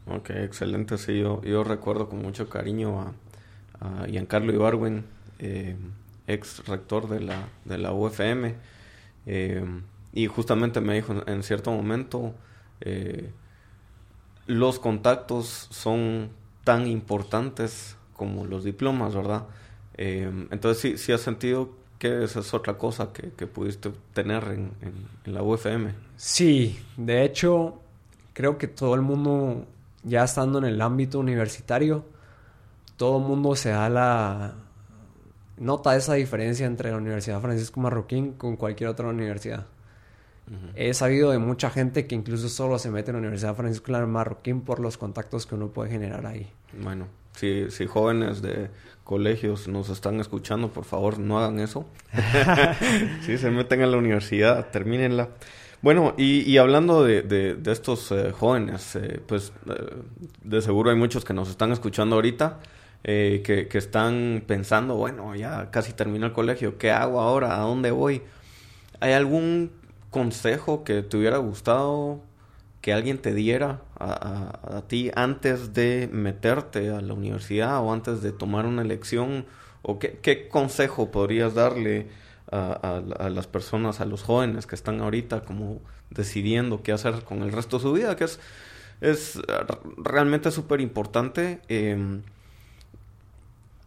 Ok, 0.06 0.30
excelente. 0.30 0.98
Sí, 0.98 1.20
yo, 1.20 1.42
yo 1.42 1.64
recuerdo 1.64 2.08
con 2.08 2.20
mucho 2.22 2.48
cariño 2.48 3.00
a, 3.00 3.12
a 3.80 4.06
Giancarlo 4.06 4.52
Ibarwen, 4.52 5.04
eh, 5.38 5.76
ex 6.26 6.66
rector 6.66 7.08
de 7.08 7.20
la, 7.20 7.48
de 7.64 7.78
la 7.78 7.92
UFM. 7.92 8.54
Eh, 9.26 9.64
y 10.12 10.26
justamente 10.26 10.80
me 10.80 10.94
dijo 10.94 11.14
en 11.26 11.42
cierto 11.42 11.70
momento, 11.70 12.34
eh, 12.80 13.30
los 14.46 14.78
contactos 14.78 15.68
son 15.70 16.30
tan 16.64 16.86
importantes 16.86 17.96
como 18.16 18.44
los 18.44 18.64
diplomas, 18.64 19.14
¿verdad? 19.14 19.44
entonces 19.94 21.00
sí, 21.00 21.12
has 21.12 21.20
sentido 21.20 21.70
que 21.98 22.24
esa 22.24 22.40
es 22.40 22.54
otra 22.54 22.78
cosa 22.78 23.12
que, 23.12 23.30
que 23.30 23.46
pudiste 23.46 23.92
tener 24.12 24.42
en, 24.44 24.72
en, 24.80 25.32
la 25.32 25.42
UFM. 25.42 25.94
Sí, 26.16 26.80
de 26.96 27.24
hecho, 27.24 27.80
creo 28.32 28.58
que 28.58 28.66
todo 28.66 28.94
el 28.94 29.02
mundo, 29.02 29.66
ya 30.02 30.24
estando 30.24 30.58
en 30.58 30.64
el 30.64 30.80
ámbito 30.80 31.20
universitario, 31.20 32.04
todo 32.96 33.18
el 33.18 33.24
mundo 33.24 33.54
se 33.54 33.70
da 33.70 33.88
la... 33.88 34.54
nota 35.56 35.96
esa 35.96 36.14
diferencia 36.14 36.66
entre 36.66 36.90
la 36.90 36.96
Universidad 36.96 37.40
Francisco 37.40 37.80
Marroquín 37.80 38.32
con 38.32 38.56
cualquier 38.56 38.90
otra 38.90 39.08
universidad. 39.08 39.66
He 40.74 40.92
sabido 40.92 41.30
de 41.30 41.38
mucha 41.38 41.70
gente 41.70 42.06
que 42.06 42.14
incluso 42.14 42.48
solo 42.48 42.78
se 42.78 42.90
mete 42.90 43.10
en 43.10 43.14
la 43.14 43.20
Universidad 43.20 43.54
Francisco 43.54 43.92
Marroquín 44.06 44.60
por 44.60 44.80
los 44.80 44.98
contactos 44.98 45.46
que 45.46 45.54
uno 45.54 45.68
puede 45.68 45.90
generar 45.90 46.26
ahí. 46.26 46.50
Bueno, 46.78 47.06
si, 47.34 47.70
si 47.70 47.86
jóvenes 47.86 48.42
de 48.42 48.68
colegios 49.04 49.68
nos 49.68 49.88
están 49.88 50.20
escuchando, 50.20 50.68
por 50.68 50.84
favor, 50.84 51.18
no 51.18 51.38
hagan 51.38 51.58
eso. 51.60 51.86
si 53.22 53.38
se 53.38 53.50
meten 53.50 53.82
a 53.82 53.86
la 53.86 53.96
universidad, 53.96 54.68
termínenla. 54.70 55.30
Bueno, 55.82 56.14
y, 56.16 56.56
hablando 56.58 57.02
de, 57.02 57.22
de, 57.22 57.72
estos 57.72 58.12
eh, 58.12 58.30
jóvenes, 58.30 58.94
eh, 58.94 59.20
pues 59.26 59.52
eh, 59.68 59.72
de 60.44 60.62
seguro 60.62 60.90
hay 60.90 60.96
muchos 60.96 61.24
que 61.24 61.34
nos 61.34 61.50
están 61.50 61.72
escuchando 61.72 62.14
ahorita, 62.14 62.60
que, 63.02 63.68
que, 63.70 63.78
están 63.78 64.44
pensando, 64.46 64.96
bueno, 64.96 65.34
ya 65.34 65.70
casi 65.70 65.92
terminó 65.92 66.26
el 66.26 66.32
colegio, 66.32 66.78
¿qué 66.78 66.90
hago 66.90 67.20
ahora? 67.20 67.56
¿A 67.56 67.60
dónde 67.60 67.90
voy? 67.90 68.22
¿Hay 69.00 69.12
algún 69.12 69.72
consejo 70.10 70.84
que 70.84 71.02
te 71.02 71.16
hubiera 71.16 71.38
gustado 71.38 72.20
que 72.82 72.92
alguien 72.92 73.18
te 73.18 73.32
diera 73.32 73.80
a, 73.98 74.82
ti 74.88 75.10
antes 75.14 75.72
de 75.72 76.08
meterte 76.12 76.90
a 76.90 77.00
la 77.00 77.14
universidad 77.14 77.80
o 77.80 77.92
antes 77.92 78.22
de 78.22 78.32
tomar 78.32 78.66
una 78.66 78.82
elección? 78.82 79.46
¿O 79.82 79.98
qué, 79.98 80.48
consejo 80.48 81.10
podrías 81.10 81.54
darle 81.54 82.08
a, 82.50 83.30
las 83.30 83.46
personas, 83.46 84.00
a 84.00 84.04
los 84.04 84.22
jóvenes 84.22 84.66
que 84.66 84.74
están 84.74 85.00
ahorita 85.00 85.42
como 85.42 85.80
decidiendo 86.10 86.82
qué 86.82 86.92
hacer 86.92 87.24
con 87.24 87.42
el 87.42 87.52
resto 87.52 87.78
de 87.78 87.82
su 87.82 87.92
vida? 87.92 88.16
Que 88.16 88.24
es, 88.24 88.40
es 89.00 89.40
realmente 89.96 90.50
súper 90.50 90.80
importante. 90.80 91.60
Em, 91.68 92.22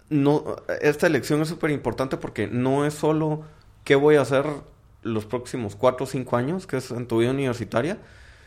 no, 0.09 0.57
esta 0.81 1.07
elección 1.07 1.41
es 1.41 1.47
súper 1.47 1.71
importante 1.71 2.17
porque 2.17 2.47
no 2.47 2.85
es 2.85 2.93
solo 2.93 3.43
qué 3.83 3.95
voy 3.95 4.15
a 4.15 4.21
hacer 4.21 4.45
los 5.03 5.25
próximos 5.25 5.75
cuatro 5.75 6.05
o 6.05 6.07
cinco 6.07 6.35
años, 6.35 6.67
que 6.67 6.77
es 6.77 6.91
en 6.91 7.07
tu 7.07 7.19
vida 7.19 7.31
universitaria, 7.31 7.99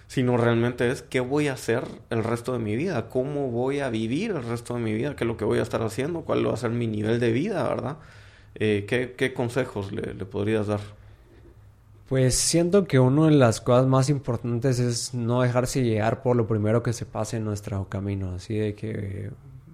sino 0.09 0.37
realmente 0.37 0.91
es 0.91 1.03
qué 1.03 1.21
voy 1.21 1.49
a 1.49 1.53
hacer 1.53 1.85
el 2.11 2.25
resto 2.25 2.53
de 2.53 2.59
mi 2.59 2.77
vida, 2.77 3.09
cómo 3.09 3.51
voy 3.51 3.81
a 3.81 3.91
vivir 3.91 4.33
el 4.33 4.43
resto 4.43 4.75
de 4.75 4.81
mi 4.81 4.93
vida, 4.93 5.15
qué 5.15 5.25
es 5.25 5.29
lo 5.29 5.37
que 5.37 5.45
voy 5.45 5.59
a 5.59 5.63
estar 5.63 5.83
haciendo, 5.83 6.23
cuál 6.23 6.47
va 6.47 6.55
a 6.55 6.57
ser 6.57 6.71
mi 6.71 6.87
nivel 6.87 7.21
de 7.21 7.31
vida, 7.31 7.69
¿verdad? 7.69 7.99
Eh, 8.55 9.15
¿qué, 9.17 9.35
consejos 9.35 9.93
le, 9.93 10.15
podrías 10.25 10.67
dar? 10.67 10.81
Pues 12.09 12.35
siento 12.35 12.87
que 12.87 12.99
una 12.99 13.27
de 13.27 13.33
las 13.33 13.61
cosas 13.61 13.87
más 13.87 14.09
importantes 14.09 14.79
es 14.79 15.13
no 15.13 15.43
dejarse 15.43 15.85
llegar 15.85 16.23
por 16.23 16.37
lo 16.37 16.47
primero 16.47 16.83
que 16.83 16.95
se 16.95 17.05
pase 17.05 17.37
en 17.37 17.45
nuestro 17.45 17.87
camino, 17.89 18.33
así 18.35 18.57
de 18.57 18.75
que 18.75 19.31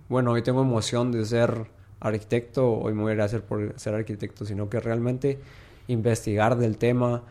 bueno, 0.08 0.32
hoy 0.32 0.42
tengo 0.42 0.62
emoción 0.62 1.12
de 1.12 1.24
ser 1.24 1.66
arquitecto, 2.00 2.70
hoy 2.70 2.92
me 2.92 3.02
voy 3.02 3.18
a 3.18 3.24
hacer 3.24 3.42
por 3.42 3.78
ser 3.78 3.94
arquitecto, 3.94 4.44
sino 4.44 4.68
que 4.68 4.80
realmente 4.80 5.38
investigar 5.88 6.56
del 6.56 6.76
tema. 6.76 7.22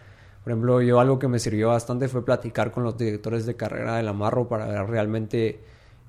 Por 0.43 0.51
ejemplo, 0.51 0.81
yo 0.81 0.99
algo 0.99 1.19
que 1.19 1.27
me 1.27 1.39
sirvió 1.39 1.69
bastante 1.69 2.07
fue 2.07 2.25
platicar 2.25 2.71
con 2.71 2.83
los 2.83 2.97
directores 2.97 3.45
de 3.45 3.55
carrera 3.55 3.97
del 3.97 4.07
Amarro 4.07 4.47
para 4.47 4.65
ver 4.65 4.87
realmente 4.87 5.59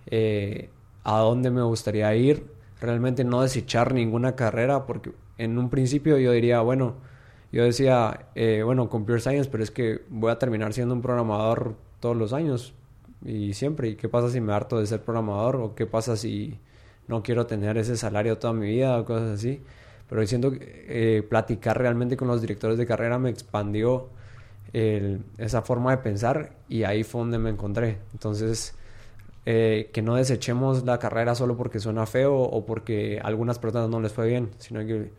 eh, 0.06 0.70
a 1.04 1.18
dónde 1.18 1.50
me 1.50 1.62
gustaría 1.62 2.14
ir, 2.14 2.46
realmente 2.80 3.24
no 3.24 3.42
desechar 3.42 3.92
ninguna 3.92 4.34
carrera, 4.34 4.86
porque 4.86 5.12
en 5.38 5.58
un 5.58 5.68
principio 5.68 6.18
yo 6.18 6.32
diría, 6.32 6.60
bueno, 6.60 6.94
yo 7.52 7.62
decía, 7.62 8.26
eh, 8.34 8.62
bueno, 8.64 8.88
computer 8.88 9.20
science, 9.20 9.48
pero 9.50 9.62
es 9.62 9.70
que 9.70 10.02
voy 10.08 10.30
a 10.32 10.38
terminar 10.38 10.72
siendo 10.72 10.94
un 10.94 11.02
programador 11.02 11.76
todos 12.00 12.16
los 12.16 12.32
años 12.32 12.74
y 13.24 13.54
siempre. 13.54 13.88
¿Y 13.88 13.96
qué 13.96 14.08
pasa 14.08 14.30
si 14.30 14.40
me 14.40 14.52
harto 14.52 14.78
de 14.78 14.86
ser 14.86 15.02
programador? 15.02 15.56
¿O 15.56 15.74
qué 15.74 15.86
pasa 15.86 16.16
si 16.16 16.58
no 17.08 17.22
quiero 17.22 17.46
tener 17.46 17.76
ese 17.78 17.96
salario 17.96 18.38
toda 18.38 18.52
mi 18.52 18.66
vida 18.66 18.98
o 18.98 19.04
cosas 19.04 19.30
así? 19.30 19.62
Pero 20.08 20.26
siento 20.26 20.52
que 20.52 20.84
eh, 20.88 21.22
platicar 21.22 21.78
realmente 21.78 22.16
con 22.16 22.28
los 22.28 22.40
directores 22.40 22.78
de 22.78 22.86
carrera 22.86 23.18
me 23.18 23.30
expandió 23.30 24.08
esa 25.38 25.62
forma 25.62 25.92
de 25.92 25.98
pensar 25.98 26.56
y 26.68 26.82
ahí 26.82 27.04
fue 27.04 27.20
donde 27.20 27.38
me 27.38 27.50
encontré. 27.50 27.98
Entonces, 28.12 28.74
eh, 29.46 29.90
que 29.92 30.00
no 30.00 30.14
desechemos 30.16 30.84
la 30.84 30.98
carrera 30.98 31.34
solo 31.34 31.56
porque 31.56 31.78
suena 31.78 32.06
feo 32.06 32.34
o 32.34 32.64
porque 32.64 33.20
a 33.22 33.26
algunas 33.26 33.58
personas 33.58 33.90
no 33.90 34.00
les 34.00 34.12
fue 34.12 34.26
bien, 34.26 34.50
sino 34.58 34.80
que 34.86 35.12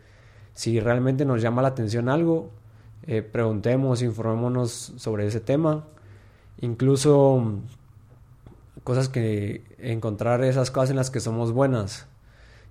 si 0.52 0.80
realmente 0.80 1.24
nos 1.24 1.40
llama 1.42 1.62
la 1.62 1.68
atención 1.68 2.08
algo, 2.08 2.50
eh, 3.06 3.22
preguntemos, 3.22 4.02
informémonos 4.02 4.94
sobre 4.96 5.26
ese 5.26 5.40
tema. 5.40 5.84
Incluso 6.60 7.60
cosas 8.86 9.08
que 9.08 9.64
encontrar 9.78 10.44
esas 10.44 10.70
cosas 10.70 10.90
en 10.90 10.96
las 10.96 11.10
que 11.10 11.18
somos 11.18 11.50
buenas. 11.50 12.06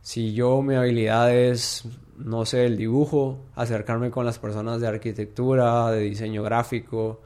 Si 0.02 0.34
yo 0.34 0.62
mi 0.62 0.76
habilidad 0.76 1.36
es, 1.36 1.84
no 2.18 2.46
sé, 2.46 2.66
el 2.66 2.78
dibujo, 2.78 3.44
acercarme 3.54 4.12
con 4.12 4.26
las 4.26 4.40
personas 4.40 4.80
de 4.80 4.88
arquitectura, 4.88 5.92
de 5.92 6.00
diseño 6.00 6.42
gráfico 6.42 7.20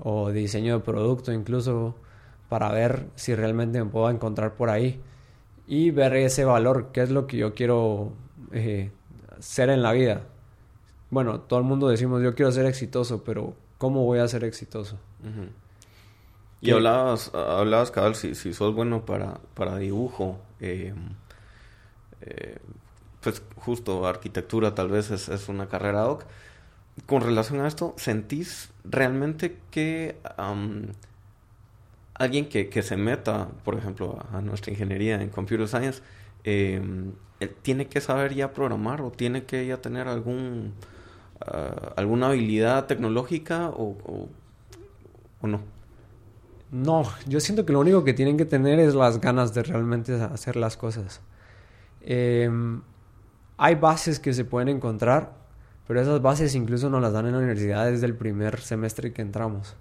o 0.00 0.32
diseño 0.32 0.78
de 0.78 0.84
producto 0.84 1.32
incluso, 1.32 1.94
para 2.48 2.72
ver 2.72 3.06
si 3.14 3.36
realmente 3.36 3.78
me 3.84 3.88
puedo 3.88 4.10
encontrar 4.10 4.56
por 4.56 4.68
ahí 4.68 5.00
y 5.68 5.92
ver 5.92 6.16
ese 6.16 6.44
valor, 6.44 6.88
qué 6.92 7.02
es 7.02 7.10
lo 7.10 7.28
que 7.28 7.36
yo 7.36 7.54
quiero 7.54 8.14
eh, 8.50 8.90
ser 9.38 9.70
en 9.70 9.80
la 9.80 9.92
vida. 9.92 10.22
Bueno, 11.08 11.38
todo 11.38 11.60
el 11.60 11.66
mundo 11.66 11.86
decimos 11.86 12.20
yo 12.20 12.34
quiero 12.34 12.50
ser 12.50 12.66
exitoso, 12.66 13.22
pero 13.22 13.54
¿cómo 13.78 14.04
voy 14.04 14.18
a 14.18 14.26
ser 14.26 14.42
exitoso? 14.42 14.98
Y 16.64 16.70
hablabas, 16.72 17.32
hablabas, 17.34 17.90
cabal, 17.90 18.14
si, 18.14 18.34
si 18.34 18.52
sos 18.54 18.74
bueno 18.74 19.04
para, 19.04 19.38
para 19.54 19.76
dibujo, 19.76 20.40
em, 20.60 20.96
eh, 22.22 22.58
pues 23.20 23.42
justo 23.56 24.06
arquitectura 24.06 24.74
tal 24.74 24.88
vez 24.88 25.10
es, 25.10 25.28
es, 25.28 25.48
una 25.48 25.68
carrera 25.68 26.02
doc. 26.02 26.24
Con 27.06 27.22
relación 27.22 27.60
a 27.60 27.68
esto, 27.68 27.94
¿sentís 27.96 28.70
realmente 28.84 29.58
que 29.70 30.16
alguien 32.14 32.48
que, 32.48 32.68
que, 32.68 32.82
se 32.82 32.96
meta, 32.96 33.48
por 33.64 33.74
ejemplo, 33.76 34.24
a, 34.32 34.40
nuestra 34.40 34.72
ingeniería 34.72 35.20
en 35.20 35.28
Computer 35.28 35.68
Science, 35.68 36.02
eh, 36.44 36.80
tiene 37.62 37.88
que 37.88 38.00
saber 38.00 38.34
ya 38.34 38.52
programar 38.52 39.02
o 39.02 39.10
tiene 39.10 39.44
que 39.44 39.66
ya 39.66 39.78
tener 39.78 40.08
algún 40.08 40.74
uh, 41.40 41.90
alguna 41.96 42.28
habilidad 42.28 42.86
tecnológica 42.86 43.70
o, 43.70 43.96
o, 44.04 44.28
o, 45.40 45.46
no? 45.46 45.60
No, 46.70 47.04
yo 47.26 47.40
siento 47.40 47.64
que 47.64 47.72
lo 47.72 47.80
único 47.80 48.04
que 48.04 48.14
tienen 48.14 48.36
que 48.36 48.44
tener 48.44 48.78
es 48.80 48.94
las 48.94 49.20
ganas 49.20 49.54
de 49.54 49.62
realmente 49.62 50.14
hacer 50.14 50.56
las 50.56 50.76
cosas. 50.76 51.20
Eh, 52.00 52.50
hay 53.56 53.74
bases 53.76 54.18
que 54.18 54.32
se 54.32 54.44
pueden 54.44 54.68
encontrar, 54.68 55.32
pero 55.86 56.00
esas 56.00 56.20
bases 56.20 56.54
incluso 56.54 56.90
nos 56.90 57.00
las 57.00 57.12
dan 57.12 57.26
en 57.26 57.32
la 57.32 57.38
universidad 57.38 57.90
desde 57.90 58.06
el 58.06 58.16
primer 58.16 58.60
semestre 58.60 59.12
que 59.12 59.22
entramos. 59.22 59.76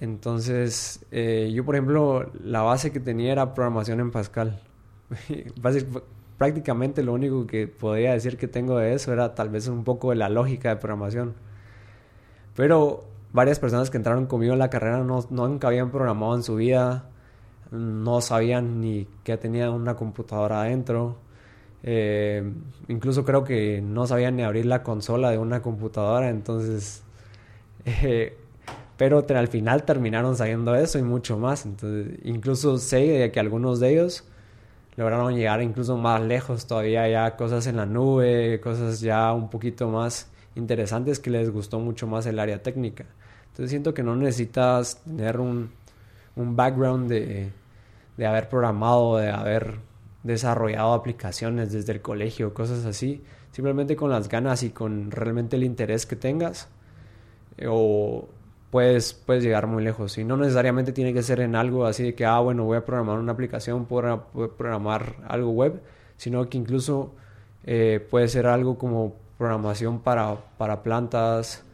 Entonces, 0.00 1.04
eh, 1.10 1.50
yo 1.54 1.64
por 1.64 1.74
ejemplo, 1.74 2.30
la 2.42 2.62
base 2.62 2.92
que 2.92 3.00
tenía 3.00 3.32
era 3.32 3.54
programación 3.54 4.00
en 4.00 4.10
Pascal. 4.10 4.60
prácticamente 6.38 7.02
lo 7.02 7.14
único 7.14 7.46
que 7.46 7.66
podría 7.66 8.12
decir 8.12 8.36
que 8.36 8.46
tengo 8.46 8.78
de 8.78 8.94
eso 8.94 9.12
era 9.12 9.34
tal 9.34 9.48
vez 9.48 9.66
un 9.66 9.82
poco 9.84 10.10
de 10.10 10.16
la 10.16 10.28
lógica 10.28 10.68
de 10.70 10.76
programación. 10.76 11.34
Pero 12.54 13.04
varias 13.32 13.58
personas 13.58 13.90
que 13.90 13.96
entraron 13.96 14.26
conmigo 14.26 14.52
en 14.52 14.58
la 14.58 14.70
carrera 14.70 14.98
no, 15.04 15.24
nunca 15.30 15.68
habían 15.68 15.90
programado 15.90 16.34
en 16.36 16.42
su 16.42 16.56
vida, 16.56 17.10
no 17.70 18.20
sabían 18.20 18.80
ni 18.80 19.06
que 19.24 19.36
tenía 19.36 19.70
una 19.70 19.96
computadora 19.96 20.62
adentro. 20.62 21.16
Eh, 21.82 22.42
incluso 22.88 23.24
creo 23.24 23.44
que 23.44 23.80
no 23.82 24.06
sabían 24.06 24.36
ni 24.36 24.42
abrir 24.42 24.66
la 24.66 24.82
consola 24.82 25.30
de 25.30 25.38
una 25.38 25.62
computadora, 25.62 26.28
entonces... 26.28 27.02
Eh, 28.02 28.36
pero 28.98 29.24
al 29.28 29.48
final 29.48 29.84
terminaron 29.84 30.36
sabiendo 30.36 30.74
eso 30.74 30.98
y 30.98 31.02
mucho 31.02 31.38
más. 31.38 31.64
Entonces, 31.64 32.18
incluso 32.24 32.76
sé 32.78 33.30
que 33.32 33.40
algunos 33.40 33.78
de 33.80 33.92
ellos 33.92 34.24
lograron 34.96 35.36
llegar 35.36 35.62
incluso 35.62 35.96
más 35.96 36.20
lejos, 36.20 36.66
todavía 36.66 37.08
ya 37.08 37.36
cosas 37.36 37.68
en 37.68 37.76
la 37.76 37.86
nube, 37.86 38.60
cosas 38.60 39.00
ya 39.00 39.32
un 39.32 39.48
poquito 39.48 39.88
más 39.88 40.28
interesantes 40.56 41.20
que 41.20 41.30
les 41.30 41.50
gustó 41.50 41.78
mucho 41.78 42.08
más 42.08 42.26
el 42.26 42.40
área 42.40 42.60
técnica. 42.60 43.06
Entonces 43.58 43.70
siento 43.70 43.92
que 43.92 44.04
no 44.04 44.14
necesitas 44.14 45.02
tener 45.02 45.40
un, 45.40 45.70
un 46.36 46.54
background 46.54 47.10
de, 47.10 47.50
de 48.16 48.26
haber 48.26 48.48
programado, 48.48 49.16
de 49.16 49.30
haber 49.30 49.80
desarrollado 50.22 50.92
aplicaciones 50.92 51.72
desde 51.72 51.90
el 51.90 52.00
colegio, 52.00 52.54
cosas 52.54 52.84
así. 52.84 53.20
Simplemente 53.50 53.96
con 53.96 54.10
las 54.10 54.28
ganas 54.28 54.62
y 54.62 54.70
con 54.70 55.10
realmente 55.10 55.56
el 55.56 55.64
interés 55.64 56.06
que 56.06 56.14
tengas 56.14 56.68
o 57.66 58.28
puedes, 58.70 59.12
puedes 59.12 59.42
llegar 59.42 59.66
muy 59.66 59.82
lejos. 59.82 60.16
Y 60.18 60.22
no 60.22 60.36
necesariamente 60.36 60.92
tiene 60.92 61.12
que 61.12 61.24
ser 61.24 61.40
en 61.40 61.56
algo 61.56 61.84
así 61.84 62.04
de 62.04 62.14
que, 62.14 62.24
ah, 62.24 62.38
bueno, 62.38 62.62
voy 62.62 62.76
a 62.76 62.84
programar 62.84 63.18
una 63.18 63.32
aplicación, 63.32 63.86
puedo 63.86 64.28
programar 64.56 65.16
algo 65.26 65.50
web, 65.50 65.82
sino 66.16 66.48
que 66.48 66.58
incluso 66.58 67.12
eh, 67.64 68.06
puede 68.08 68.28
ser 68.28 68.46
algo 68.46 68.78
como 68.78 69.14
programación 69.36 69.98
para, 69.98 70.36
para 70.58 70.84
plantas, 70.84 71.64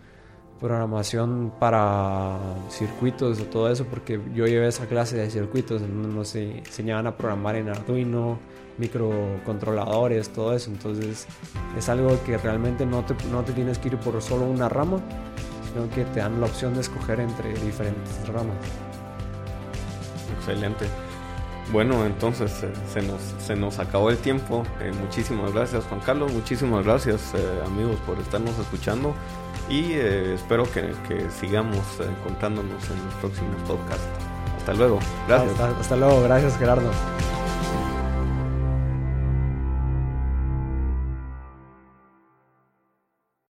programación 0.64 1.52
para 1.60 2.38
circuitos 2.70 3.38
o 3.38 3.44
todo 3.44 3.70
eso, 3.70 3.84
porque 3.84 4.18
yo 4.34 4.46
llevé 4.46 4.66
esa 4.66 4.86
clase 4.86 5.14
de 5.14 5.28
circuitos 5.28 5.82
nos 5.82 6.34
enseñaban 6.36 7.06
a 7.06 7.18
programar 7.18 7.56
en 7.56 7.68
Arduino, 7.68 8.38
microcontroladores, 8.78 10.30
todo 10.30 10.54
eso. 10.54 10.70
Entonces 10.70 11.26
es 11.76 11.88
algo 11.90 12.18
que 12.24 12.38
realmente 12.38 12.86
no 12.86 13.04
te, 13.04 13.14
no 13.30 13.44
te 13.44 13.52
tienes 13.52 13.78
que 13.78 13.88
ir 13.88 13.98
por 13.98 14.22
solo 14.22 14.46
una 14.46 14.70
rama, 14.70 15.02
que 15.94 16.04
te 16.06 16.20
dan 16.20 16.40
la 16.40 16.46
opción 16.46 16.72
de 16.72 16.80
escoger 16.80 17.20
entre 17.20 17.52
diferentes 17.60 18.26
ramas. 18.28 18.56
Excelente. 20.38 20.86
Bueno, 21.72 22.06
entonces 22.06 22.62
eh, 22.62 22.72
se, 22.90 23.02
nos, 23.02 23.20
se 23.38 23.54
nos 23.54 23.78
acabó 23.78 24.08
el 24.08 24.16
tiempo. 24.16 24.62
Eh, 24.80 24.92
muchísimas 24.98 25.52
gracias 25.52 25.84
Juan 25.84 26.00
Carlos, 26.00 26.32
muchísimas 26.32 26.86
gracias 26.86 27.34
eh, 27.34 27.62
amigos 27.66 27.96
por 28.06 28.18
estarnos 28.18 28.58
escuchando 28.58 29.14
y 29.68 29.92
espero 29.92 30.64
que, 30.70 30.94
sigamos 31.30 31.84
encontrándonos 32.00 32.82
en 32.90 33.04
los 33.04 33.14
próximos 33.14 33.56
podcasts. 33.66 34.04
Hasta 34.58 34.74
luego. 34.74 34.98
Gracias. 35.28 35.60
hasta 35.60 35.96
luego. 35.96 36.22
Gracias 36.22 36.56
Gerardo. 36.58 36.90